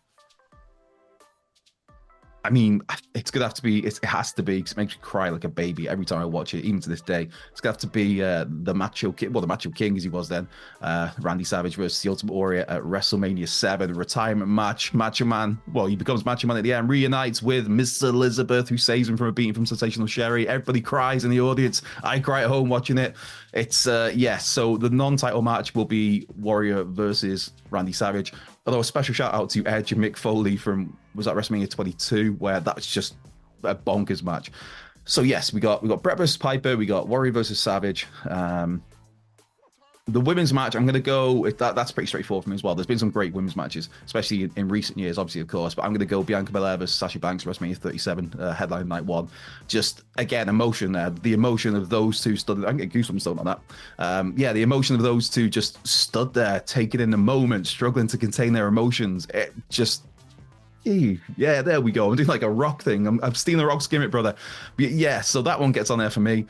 I 2.46 2.52
mean, 2.52 2.84
it's 3.16 3.32
gonna 3.32 3.46
have 3.46 3.56
to 3.56 3.64
be. 3.64 3.84
It 3.84 3.98
has 4.04 4.32
to 4.34 4.44
be. 4.44 4.62
Cause 4.62 4.74
it 4.74 4.78
makes 4.78 4.94
me 4.94 5.00
cry 5.02 5.30
like 5.30 5.46
a 5.46 5.50
baby 5.50 5.90
every 5.90 6.06
time 6.06 6.22
I 6.22 6.26
watch 6.26 6.54
it, 6.54 6.64
even 6.64 6.80
to 6.82 6.90
this 6.90 7.02
day. 7.02 7.28
It's 7.52 7.60
gonna 7.60 7.74
have 7.74 7.82
to 7.82 7.88
be 7.88 8.22
uh, 8.22 8.46
the 8.48 8.74
Macho 8.74 9.12
King, 9.12 9.34
well, 9.34 9.42
the 9.42 9.48
Macho 9.48 9.72
King 9.72 9.98
as 9.98 10.04
he 10.04 10.10
was 10.10 10.30
then, 10.30 10.48
uh, 10.82 11.10
Randy 11.22 11.44
Savage 11.44 11.76
versus 11.76 12.00
the 12.04 12.10
Ultimate 12.10 12.34
Warrior 12.34 12.64
at 12.68 12.84
WrestleMania 12.84 13.48
Seven, 13.48 13.96
retirement 13.96 14.52
match. 14.52 14.94
Macho 14.94 15.26
Man, 15.26 15.58
well, 15.74 15.88
he 15.88 15.96
becomes 15.96 16.24
Macho 16.24 16.46
Man 16.48 16.58
at 16.58 16.64
the 16.64 16.74
end, 16.74 16.88
reunites 16.88 17.42
with 17.42 17.68
Miss 17.68 18.04
Elizabeth, 18.04 18.70
who 18.70 18.78
saves 18.78 19.10
him 19.10 19.18
from 19.18 19.28
a 19.28 19.32
beating 19.32 19.56
from 19.56 19.66
Sensational 19.66 20.06
Sherri. 20.06 20.48
Everybody 20.48 20.82
cries 20.82 21.26
in 21.26 21.32
the 21.32 21.42
audience. 21.42 21.82
I 22.04 22.20
cry 22.20 22.44
at 22.44 22.48
home 22.48 22.70
watching 22.70 23.00
it. 23.00 23.16
It's 23.54 23.88
uh, 23.88 24.12
yes. 24.14 24.46
So 24.46 24.78
the 24.78 24.92
non-title 24.92 25.42
match 25.42 25.74
will 25.74 25.86
be 25.86 26.28
Warrior 26.38 26.84
versus 26.84 27.54
Randy 27.72 27.94
Savage. 27.94 28.34
Although 28.66 28.80
a 28.80 28.84
special 28.84 29.14
shout 29.14 29.34
out 29.34 29.50
to 29.52 29.66
Edge 29.66 29.92
and 29.92 30.02
Mick 30.04 30.18
Foley 30.18 30.58
from 30.58 30.98
was 31.14 31.26
that 31.28 31.36
WrestleMania 31.36 31.70
22, 31.70 32.34
where 32.34 32.60
that's 32.60 32.92
just 32.92 33.16
a 33.64 33.76
bonkers 33.76 34.24
match. 34.24 34.52
So 35.06 35.22
yes, 35.22 35.54
we 35.54 35.60
got 35.60 35.84
we 35.84 35.90
got 35.90 36.02
Bret 36.02 36.18
versus 36.18 36.38
Piper, 36.38 36.76
we 36.76 36.86
got 36.86 37.08
Warrior 37.08 37.32
versus 37.32 37.60
Savage. 37.60 38.08
Um, 38.28 38.84
the 40.08 40.22
women's 40.22 40.54
match, 40.54 40.76
I'm 40.76 40.86
going 40.86 40.94
to 40.94 41.00
go. 41.00 41.50
That, 41.50 41.74
that's 41.74 41.92
pretty 41.92 42.06
straightforward 42.06 42.44
for 42.44 42.52
me 42.52 42.54
as 42.54 42.62
well. 42.62 42.76
There's 42.76 42.86
been 42.86 43.00
some 43.00 43.10
great 43.10 43.34
women's 43.34 43.56
matches, 43.56 43.90
especially 44.06 44.44
in, 44.44 44.52
in 44.56 44.68
recent 44.68 45.00
years, 45.00 45.18
obviously, 45.18 45.42
of 45.42 45.48
course. 45.48 45.74
But 45.74 45.84
I'm 45.84 45.90
going 45.90 46.00
to 46.00 46.06
go 46.06 46.22
Bianca 46.22 46.52
Belair 46.52 46.78
versus 46.78 46.96
Sasha 46.96 47.18
Banks, 47.18 47.44
WrestleMania 47.44 47.78
37, 47.78 48.36
uh, 48.40 48.54
headline 48.54 48.88
night 48.88 49.04
one. 49.04 49.28
Just 49.68 50.04
again, 50.18 50.48
emotion 50.48 50.92
there. 50.92 51.10
The 51.10 51.34
emotion 51.34 51.76
of 51.76 51.90
those 51.90 52.22
two 52.22 52.36
stood. 52.36 52.64
I 52.66 52.68
can 52.68 52.78
get 52.78 52.92
goosebumps 52.92 53.22
still 53.22 53.40
on 53.40 53.46
that. 53.46 53.60
Um, 53.98 54.36
yeah, 54.38 54.54
the 54.54 54.62
emotion 54.62 54.96
of 54.96 55.02
those 55.02 55.28
two 55.28 55.50
just 55.50 55.86
stood 55.88 56.36
there, 56.36 56.60
taking 56.60 57.02
in 57.02 57.10
the 57.10 57.18
moment, 57.18 57.66
struggling 57.66 58.06
to 58.08 58.18
contain 58.18 58.54
their 58.54 58.68
emotions. 58.68 59.26
It 59.34 59.56
just 59.70 60.04
yeah, 60.84 61.64
there 61.64 61.82
we 61.82 61.92
go. 61.92 62.12
I'm 62.12 62.16
doing 62.16 62.28
like 62.28 62.44
a 62.44 62.50
rock 62.50 62.84
thing. 62.84 63.08
I'm, 63.08 63.20
I'm 63.24 63.34
stealing 63.34 63.58
the 63.58 63.66
rock's 63.66 63.88
gimmick, 63.88 64.12
brother. 64.12 64.36
But 64.78 64.92
yeah, 64.92 65.22
so 65.22 65.42
that 65.42 65.60
one 65.60 65.72
gets 65.72 65.90
on 65.90 65.98
there 65.98 66.12
for 66.12 66.20
me. 66.20 66.46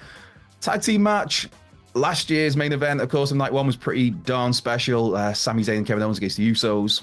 Tag 0.60 0.82
team 0.82 1.04
match 1.04 1.48
last 1.96 2.30
year's 2.30 2.56
main 2.56 2.74
event, 2.74 3.02
of 3.02 3.10
course, 3.10 3.32
in 3.32 3.38
night 3.38 3.52
one 3.52 3.66
was 3.66 3.76
pretty 3.76 4.12
darn 4.12 4.54
special. 4.54 5.16
Uh, 5.16 5.34
Sami 5.34 5.64
Zayn 5.64 5.78
and 5.78 5.88
Kevin 5.88 6.04
Owens 6.04 6.18
against 6.18 6.38
the 6.38 6.52
Usos. 6.52 7.02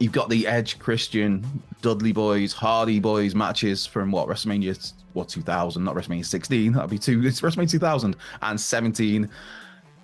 You've 0.00 0.12
got 0.12 0.28
the 0.28 0.46
Edge, 0.46 0.78
Christian, 0.78 1.44
Dudley 1.82 2.12
Boys, 2.12 2.52
Hardy 2.52 2.98
Boys 2.98 3.34
matches 3.34 3.84
from 3.84 4.10
what 4.10 4.28
WrestleMania 4.28 4.92
what 5.12 5.28
2000, 5.28 5.82
not 5.82 5.94
WrestleMania 5.94 6.24
16. 6.24 6.72
That'd 6.72 6.90
be 6.90 6.98
two. 6.98 7.24
It's 7.24 7.40
WrestleMania 7.40 7.70
2000 7.70 8.16
and 8.42 8.60
17. 8.60 9.28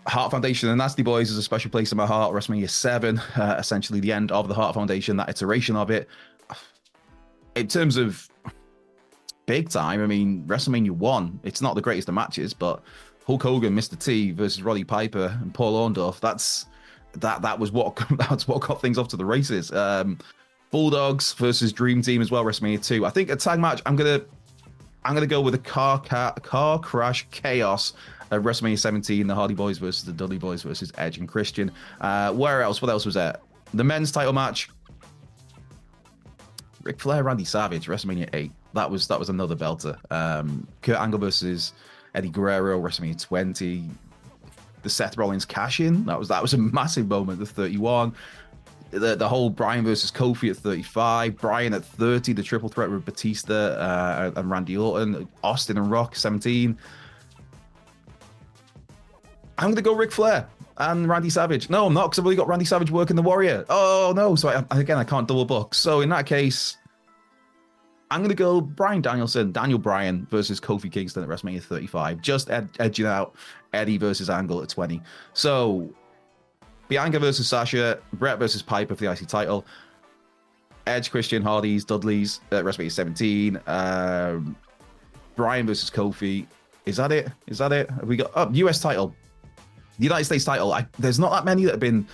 Hart 0.07 0.31
Foundation 0.31 0.69
and 0.69 0.79
Nasty 0.79 1.03
Boys 1.03 1.31
is 1.31 1.39
a 1.39 1.43
special 1.43 1.71
place 1.71 1.93
in 1.93 1.97
my 1.97 2.07
heart. 2.07 2.35
WrestleMania 2.35 2.69
7, 2.69 3.19
uh, 3.19 3.57
essentially 3.59 4.01
the 4.01 4.13
end 4.13 4.33
of 4.33 4.49
the 4.49 4.55
Hart 4.55 4.75
Foundation, 4.75 5.17
that 5.17 5.29
iteration 5.29 5.77
of 5.77 5.91
it. 5.91 6.09
In 7.55 7.69
terms 7.69 7.97
of 7.97 8.29
big 9.47 9.69
time, 9.69 10.03
I 10.03 10.07
mean, 10.07 10.45
WrestleMania 10.47 10.91
1, 10.91 11.41
it's 11.45 11.63
not 11.63 11.75
the 11.77 11.81
greatest 11.81 12.09
of 12.09 12.15
matches, 12.15 12.53
but 12.53 12.83
Hulk 13.27 13.43
Hogan, 13.43 13.75
Mr. 13.75 13.99
T 13.99 14.33
versus 14.33 14.63
Roddy 14.63 14.85
Piper 14.85 15.39
and 15.41 15.53
Paul 15.53 15.89
Orndorff. 15.89 16.21
That's 16.21 16.67
that 17.15 17.43
that 17.43 17.59
was 17.59 17.73
what 17.73 17.97
that's 18.19 18.47
what 18.47 18.61
got 18.61 18.81
things 18.81 18.99
off 18.99 19.09
to 19.09 19.17
the 19.17 19.25
races. 19.25 19.73
Um, 19.73 20.19
Bulldogs 20.71 21.33
versus 21.35 21.73
Dream 21.73 22.03
Team 22.03 22.21
as 22.21 22.31
well, 22.31 22.45
WrestleMania 22.45 22.85
2. 22.85 23.07
I 23.07 23.11
think 23.11 23.31
a 23.31 23.37
tag 23.37 23.61
match. 23.61 23.81
I'm 23.87 23.97
gonna 23.97 24.21
I'm 25.05 25.15
gonna 25.15 25.27
go 25.27 25.41
with 25.41 25.55
a 25.55 25.59
car 25.59 26.01
car, 26.01 26.35
car 26.41 26.79
crash 26.79 27.27
chaos 27.31 27.95
at 28.31 28.43
WrestleMania 28.43 28.79
17. 28.79 29.27
The 29.27 29.35
Hardy 29.35 29.55
Boys 29.55 29.79
versus 29.79 30.05
the 30.05 30.13
Dudley 30.13 30.39
Boys 30.39 30.63
versus 30.63 30.93
Edge 30.99 31.19
and 31.19 31.29
Christian. 31.29 31.71
Uh, 32.01 32.33
where 32.33 32.63
else? 32.63 32.83
What 32.83 32.91
else 32.91 33.07
was 33.07 33.15
there? 33.15 33.37
The 33.73 33.85
men's 33.85 34.13
title 34.13 34.33
match. 34.33 34.69
Ric 36.83 37.01
Flair, 37.01 37.23
Randy 37.23 37.45
Savage, 37.45 37.87
WrestleMania 37.87 38.29
8. 38.35 38.53
That 38.75 38.91
was 38.91 39.09
that 39.09 39.19
was 39.19 39.29
another 39.29 39.57
belter. 39.57 39.97
Um, 40.13 40.67
Kurt 40.83 40.99
Angle 40.99 41.21
versus 41.21 41.73
Eddie 42.15 42.31
Guerrero, 42.31 42.81
WrestleMania 42.81 43.21
20, 43.21 43.91
the 44.83 44.91
Seth 44.91 45.17
Rollins 45.17 45.45
cash 45.45 45.81
in. 45.81 46.05
That 46.07 46.19
was 46.19 46.29
that 46.29 46.41
was 46.41 46.55
a 46.55 46.59
massive 46.59 47.09
moment. 47.09 47.41
The 47.41 47.47
31, 47.47 48.15
the 48.91 49.17
the 49.17 49.29
whole 49.29 49.51
Bryan 49.51 49.85
versus 49.85 50.11
Kofi 50.11 50.51
at 50.51 50.57
35, 50.57 51.37
Bryan 51.37 51.75
at 51.75 51.85
30, 51.85 52.33
the 52.35 52.43
triple 52.43 52.69
threat 52.69 52.91
with 52.91 53.05
Batista 53.05 53.55
uh, 53.55 54.33
and 54.37 54.51
Randy 54.51 54.77
Orton, 54.77 55.29
Austin 55.43 55.79
and 55.79 55.91
Rock 55.91 56.15
17. 56.15 56.79
I'm 59.57 59.71
gonna 59.71 59.83
go 59.83 59.95
Ric 59.95 60.13
Flair 60.13 60.47
and 60.79 61.09
Randy 61.09 61.31
Savage. 61.31 61.71
No, 61.71 61.87
I'm 61.87 61.95
not 61.95 62.07
because 62.07 62.19
I've 62.19 62.27
only 62.27 62.37
got 62.37 62.49
Randy 62.49 62.65
Savage 62.65 62.91
working 62.91 63.17
the 63.17 63.23
Warrior. 63.23 63.65
Oh 63.69 64.13
no! 64.15 64.35
So 64.35 64.49
I, 64.49 64.79
again, 64.79 64.99
I 64.99 65.05
can't 65.05 65.27
double 65.27 65.45
book. 65.45 65.75
So 65.75 66.01
in 66.01 66.09
that 66.11 66.27
case, 66.27 66.77
I'm 68.15 68.21
going 68.21 68.29
to 68.29 68.37
go 68.37 68.61
Bryan 68.61 69.03
Danielson, 69.03 69.51
Daniel 69.51 69.81
Bryan 69.81 70.25
versus 70.31 70.61
Kofi 70.61 70.91
Kingston 70.91 71.25
at 71.25 71.29
WrestleMania 71.29 71.61
35, 71.61 72.23
just 72.23 72.49
ed- 72.49 72.69
edging 72.79 73.07
out 73.07 73.35
Eddie 73.73 73.99
versus 73.99 74.31
Angle 74.31 74.63
at 74.63 74.69
20. 74.69 75.03
So 75.33 75.93
Bianca 76.87 77.19
versus 77.19 77.49
Sasha, 77.49 77.99
Bret 78.13 78.39
versus 78.39 78.63
Piper 78.63 78.95
for 78.95 79.03
the 79.03 79.11
IC 79.11 79.27
title, 79.27 79.67
Edge, 80.87 81.11
Christian, 81.11 81.43
Hardy's, 81.43 81.85
Dudley's 81.85 82.41
at 82.53 82.65
WrestleMania 82.65 82.93
17, 82.93 83.61
um, 83.67 84.55
Bryan 85.35 85.67
versus 85.67 85.91
Kofi. 85.91 86.47
Is 86.87 86.97
that 86.99 87.11
it? 87.11 87.33
Is 87.49 87.59
that 87.59 87.73
it? 87.73 87.91
Have 87.91 88.07
we 88.07 88.17
got 88.17 88.31
oh, 88.37 88.49
US 88.49 88.81
title, 88.81 89.13
the 89.99 90.05
United 90.05 90.27
States 90.27 90.45
title? 90.45 90.73
I, 90.73 90.87
there's 91.01 91.19
not 91.19 91.33
that 91.33 91.45
many 91.45 91.65
that 91.65 91.73
have 91.73 91.81
been 91.81 92.07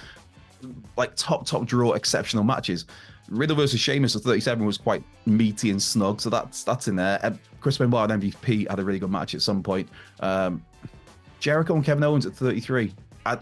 like 0.96 1.14
top 1.14 1.44
top 1.44 1.66
draw 1.66 1.92
exceptional 1.92 2.42
matches. 2.42 2.86
Riddle 3.30 3.56
versus 3.56 3.80
Sheamus 3.80 4.16
at 4.16 4.22
37 4.22 4.64
was 4.66 4.76
quite 4.76 5.02
meaty 5.24 5.70
and 5.70 5.82
snug, 5.82 6.20
so 6.20 6.30
that's 6.30 6.64
that's 6.64 6.88
in 6.88 6.96
there. 6.96 7.18
And 7.22 7.38
Chris 7.60 7.78
Benoit 7.78 8.10
and 8.10 8.22
MVP 8.22 8.68
had 8.68 8.78
a 8.78 8.84
really 8.84 8.98
good 8.98 9.10
match 9.10 9.34
at 9.34 9.42
some 9.42 9.62
point. 9.62 9.88
Um, 10.20 10.64
Jericho 11.38 11.74
and 11.74 11.84
Kevin 11.84 12.04
Owens 12.04 12.26
at 12.26 12.34
33. 12.34 12.92
I, 13.24 13.38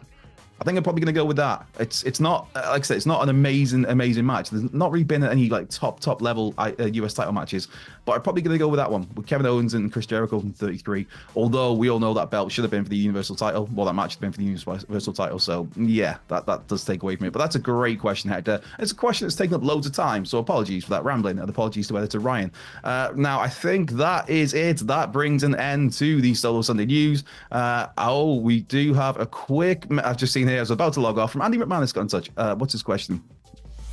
I 0.60 0.64
think 0.64 0.76
I'm 0.76 0.82
probably 0.82 1.00
going 1.00 1.14
to 1.14 1.18
go 1.18 1.24
with 1.24 1.36
that. 1.36 1.66
It's 1.78 2.02
it's 2.02 2.18
not 2.18 2.48
uh, 2.56 2.62
like 2.70 2.80
I 2.80 2.84
said, 2.84 2.96
it's 2.96 3.06
not 3.06 3.22
an 3.22 3.28
amazing 3.28 3.84
amazing 3.86 4.26
match. 4.26 4.50
There's 4.50 4.72
not 4.72 4.90
really 4.90 5.04
been 5.04 5.22
any 5.22 5.48
like 5.48 5.68
top 5.70 6.00
top 6.00 6.20
level 6.20 6.52
uh, 6.58 6.72
US 6.78 7.14
title 7.14 7.32
matches, 7.32 7.68
but 8.04 8.14
I'm 8.14 8.22
probably 8.22 8.42
going 8.42 8.54
to 8.54 8.58
go 8.58 8.66
with 8.66 8.78
that 8.78 8.90
one 8.90 9.08
with 9.14 9.26
Kevin 9.26 9.46
Owens 9.46 9.74
and 9.74 9.92
Chris 9.92 10.06
Jericho 10.06 10.40
from 10.40 10.52
33. 10.52 11.06
Although 11.36 11.74
we 11.74 11.90
all 11.90 12.00
know 12.00 12.12
that 12.14 12.30
belt 12.30 12.50
should 12.50 12.64
have 12.64 12.72
been 12.72 12.82
for 12.82 12.90
the 12.90 12.96
Universal 12.96 13.36
title. 13.36 13.68
Well, 13.72 13.86
that 13.86 13.92
match 13.92 14.14
had 14.14 14.20
been 14.20 14.32
for 14.32 14.38
the 14.38 14.44
Universal 14.44 15.12
title. 15.12 15.38
So 15.38 15.68
yeah, 15.76 16.16
that 16.26 16.46
that 16.46 16.66
does 16.66 16.84
take 16.84 17.04
away 17.04 17.14
from 17.14 17.26
it. 17.26 17.32
But 17.32 17.38
that's 17.38 17.54
a 17.54 17.60
great 17.60 18.00
question, 18.00 18.28
Hector. 18.28 18.60
It's 18.80 18.90
a 18.90 18.96
question 18.96 19.26
that's 19.26 19.36
taken 19.36 19.54
up 19.54 19.62
loads 19.62 19.86
of 19.86 19.92
time. 19.92 20.24
So 20.24 20.38
apologies 20.38 20.84
for 20.84 20.90
that 20.90 21.04
rambling 21.04 21.38
and 21.38 21.48
apologies 21.48 21.86
to 21.88 21.98
editor 21.98 22.18
Ryan. 22.18 22.50
Uh, 22.82 23.12
now 23.14 23.38
I 23.38 23.48
think 23.48 23.92
that 23.92 24.28
is 24.28 24.54
it. 24.54 24.78
That 24.78 25.12
brings 25.12 25.44
an 25.44 25.54
end 25.54 25.92
to 25.94 26.20
the 26.20 26.34
Solo 26.34 26.62
Sunday 26.62 26.86
news. 26.86 27.22
Uh, 27.52 27.86
oh, 27.98 28.36
we 28.36 28.62
do 28.62 28.92
have 28.94 29.20
a 29.20 29.26
quick. 29.26 29.86
I've 30.02 30.16
just 30.16 30.32
seen 30.32 30.47
here. 30.48 30.58
I 30.58 30.60
was 30.60 30.70
about 30.70 30.94
to 30.94 31.00
log 31.00 31.18
off 31.18 31.32
from 31.32 31.42
Andy 31.42 31.58
McManus 31.58 31.92
got 31.92 32.02
in 32.02 32.08
touch. 32.08 32.30
Uh, 32.36 32.54
what's 32.56 32.72
his 32.72 32.82
question? 32.82 33.22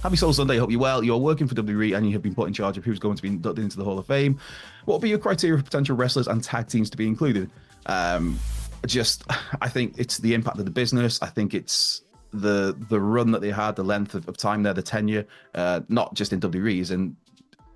Happy 0.02 0.16
Soul 0.16 0.34
Sunday. 0.34 0.58
Hope 0.58 0.72
you're 0.72 0.80
well. 0.80 1.04
You're 1.04 1.18
working 1.18 1.48
for 1.48 1.56
WWE 1.56 1.98
and 1.98 2.06
you 2.06 2.14
have 2.14 2.22
been 2.22 2.36
put 2.36 2.48
in 2.48 2.54
charge 2.54 2.78
of 2.78 2.86
who's 2.86 3.00
going 3.00 3.16
to 3.16 3.22
be 3.22 3.30
inducted 3.30 3.64
into 3.64 3.78
the 3.78 3.84
Hall 3.84 3.98
of 3.98 4.06
Fame. 4.06 4.40
What 4.86 4.96
would 4.96 5.02
be 5.02 5.10
your 5.10 5.18
criteria 5.18 5.58
for 5.58 5.64
potential 5.64 5.96
wrestlers 5.96 6.28
and 6.28 6.44
tag 6.44 6.68
teams 6.68 6.90
to 6.92 6.98
be 6.98 7.08
included? 7.08 7.50
Um, 7.88 8.40
just, 8.86 9.24
I 9.62 9.68
think 9.68 9.96
it's 9.98 10.20
the 10.20 10.34
impact 10.34 10.60
of 10.60 10.66
the 10.66 10.72
business. 10.72 11.22
I 11.22 11.28
think 11.28 11.54
it's 11.54 12.04
the 12.34 12.76
the 12.90 13.00
run 13.00 13.32
that 13.32 13.42
they 13.42 13.50
had, 13.50 13.76
the 13.76 13.84
length 13.84 14.14
of, 14.14 14.28
of 14.28 14.38
time 14.38 14.62
there, 14.64 14.74
the 14.74 14.82
tenure, 14.82 15.26
uh, 15.56 15.82
not 15.90 16.14
just 16.14 16.34
in 16.34 16.40
WWE's 16.40 16.92
and 16.92 17.16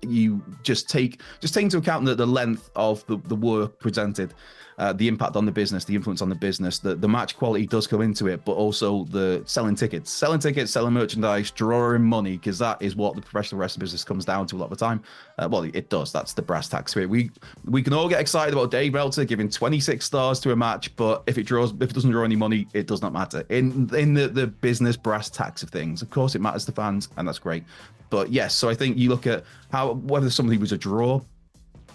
you 0.02 0.42
just 0.62 0.88
take 0.88 1.20
just 1.40 1.52
take 1.52 1.64
into 1.64 1.78
account 1.78 2.04
the, 2.04 2.14
the 2.14 2.26
length 2.26 2.70
of 2.76 3.04
the, 3.06 3.18
the 3.26 3.36
work 3.36 3.78
presented 3.78 4.34
uh, 4.80 4.94
the 4.94 5.06
impact 5.08 5.36
on 5.36 5.44
the 5.44 5.52
business, 5.52 5.84
the 5.84 5.94
influence 5.94 6.22
on 6.22 6.30
the 6.30 6.34
business, 6.34 6.78
the, 6.78 6.94
the 6.94 7.06
match 7.06 7.36
quality 7.36 7.66
does 7.66 7.86
come 7.86 8.00
into 8.00 8.28
it, 8.28 8.42
but 8.46 8.52
also 8.52 9.04
the 9.04 9.42
selling 9.44 9.74
tickets, 9.74 10.10
selling 10.10 10.40
tickets, 10.40 10.72
selling 10.72 10.94
merchandise, 10.94 11.50
drawing 11.50 12.02
money, 12.02 12.38
because 12.38 12.58
that 12.58 12.80
is 12.80 12.96
what 12.96 13.14
the 13.14 13.20
professional 13.20 13.60
wrestling 13.60 13.80
business 13.80 14.02
comes 14.02 14.24
down 14.24 14.46
to 14.46 14.56
a 14.56 14.58
lot 14.58 14.72
of 14.72 14.78
the 14.78 14.82
time. 14.82 15.02
Uh, 15.38 15.46
well, 15.50 15.64
it 15.64 15.90
does. 15.90 16.12
That's 16.12 16.32
the 16.32 16.40
brass 16.40 16.66
tacks 16.66 16.96
it. 16.96 17.10
We 17.10 17.30
we 17.66 17.82
can 17.82 17.92
all 17.92 18.08
get 18.08 18.20
excited 18.20 18.54
about 18.54 18.70
Dave 18.70 18.94
Meltzer 18.94 19.26
giving 19.26 19.50
26 19.50 20.02
stars 20.02 20.40
to 20.40 20.52
a 20.52 20.56
match, 20.56 20.96
but 20.96 21.24
if 21.26 21.36
it 21.36 21.42
draws, 21.42 21.72
if 21.72 21.90
it 21.90 21.92
doesn't 21.92 22.10
draw 22.10 22.24
any 22.24 22.36
money, 22.36 22.66
it 22.72 22.86
does 22.86 23.02
not 23.02 23.12
matter. 23.12 23.44
In 23.50 23.94
in 23.94 24.14
the 24.14 24.28
the 24.28 24.46
business 24.46 24.96
brass 24.96 25.28
tacks 25.28 25.62
of 25.62 25.68
things, 25.68 26.00
of 26.00 26.08
course, 26.08 26.34
it 26.34 26.40
matters 26.40 26.64
to 26.64 26.72
fans, 26.72 27.10
and 27.18 27.28
that's 27.28 27.38
great. 27.38 27.64
But 28.08 28.32
yes, 28.32 28.54
so 28.54 28.70
I 28.70 28.74
think 28.74 28.96
you 28.96 29.10
look 29.10 29.26
at 29.26 29.44
how 29.70 29.92
whether 29.92 30.30
somebody 30.30 30.56
was 30.56 30.72
a 30.72 30.78
draw 30.78 31.20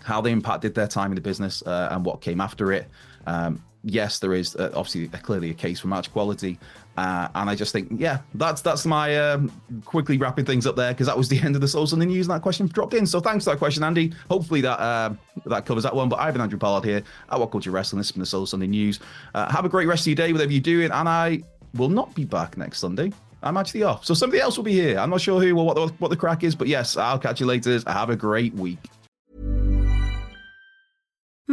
how 0.06 0.22
they 0.22 0.32
impacted 0.32 0.76
their 0.76 0.88
time 0.88 1.12
in 1.12 1.16
the 1.16 1.22
business 1.22 1.64
uh, 1.64 1.90
and 1.92 2.06
what 2.06 2.22
came 2.22 2.40
after 2.40 2.72
it. 2.72 2.88
Um, 3.26 3.64
yes, 3.84 4.20
there 4.20 4.34
is 4.34 4.56
uh, 4.56 4.72
obviously 4.76 5.10
a, 5.14 5.18
clearly 5.18 5.50
a 5.50 5.54
case 5.54 5.80
for 5.80 5.88
match 5.88 6.12
quality, 6.12 6.60
uh, 6.96 7.28
and 7.34 7.50
I 7.50 7.56
just 7.56 7.74
think, 7.74 7.90
yeah, 7.92 8.20
that's 8.36 8.62
that's 8.62 8.86
my 8.86 9.18
um, 9.18 9.52
quickly 9.84 10.18
wrapping 10.18 10.46
things 10.46 10.68
up 10.68 10.76
there 10.76 10.94
because 10.94 11.08
that 11.08 11.18
was 11.18 11.28
the 11.28 11.40
end 11.44 11.56
of 11.56 11.62
the 11.62 11.68
Soul 11.68 11.88
Sunday 11.88 12.06
news, 12.06 12.28
and 12.28 12.36
that 12.36 12.44
question 12.44 12.68
dropped 12.68 12.94
in. 12.94 13.08
So 13.08 13.20
thanks 13.20 13.46
for 13.46 13.52
that 13.52 13.58
question, 13.58 13.84
Andy. 13.84 14.14
Hopefully 14.30 14.62
that 14.62 14.80
uh, 14.80 15.14
that 15.48 15.66
covers 15.66 15.84
that 15.84 15.96
one. 15.96 16.08
But 16.08 16.20
I've 16.20 16.34
been 16.36 16.42
Andrew 16.42 16.60
Pollard 16.60 16.86
here 16.86 17.02
at 17.32 17.40
What 17.40 17.52
Culture 17.52 17.72
Wrestling. 17.72 18.00
This 18.00 18.08
has 18.08 18.12
been 18.12 18.22
the 18.22 18.28
Soul 18.28 18.46
Sunday 18.46 18.68
news. 18.68 19.00
Uh, 19.34 19.52
have 19.52 19.66
a 19.66 19.70
great 19.70 19.88
rest 19.88 20.04
of 20.04 20.08
your 20.08 20.16
day, 20.16 20.32
whatever 20.32 20.52
you're 20.52 20.62
doing, 20.62 20.92
and 20.92 21.10
I 21.10 21.42
will 21.74 21.90
not 21.90 22.14
be 22.14 22.26
back 22.26 22.58
next 22.58 22.80
Sunday. 22.80 23.12
I'm 23.42 23.58
actually 23.58 23.84
off, 23.84 24.06
so 24.06 24.14
somebody 24.14 24.42
else 24.42 24.58
will 24.58 24.64
be 24.64 24.74
here. 24.74 24.98
I'm 24.98 25.10
not 25.10 25.22
sure 25.22 25.40
who 25.40 25.56
or 25.56 25.66
what 25.66 25.76
the, 25.76 25.88
what 26.00 26.08
the 26.08 26.18
crack 26.18 26.44
is, 26.44 26.56
but 26.56 26.68
yes, 26.68 26.98
I'll 26.98 27.20
catch 27.20 27.40
you 27.40 27.46
later. 27.46 27.80
Have 27.86 28.10
a 28.10 28.16
great 28.16 28.56
week. 28.56 28.80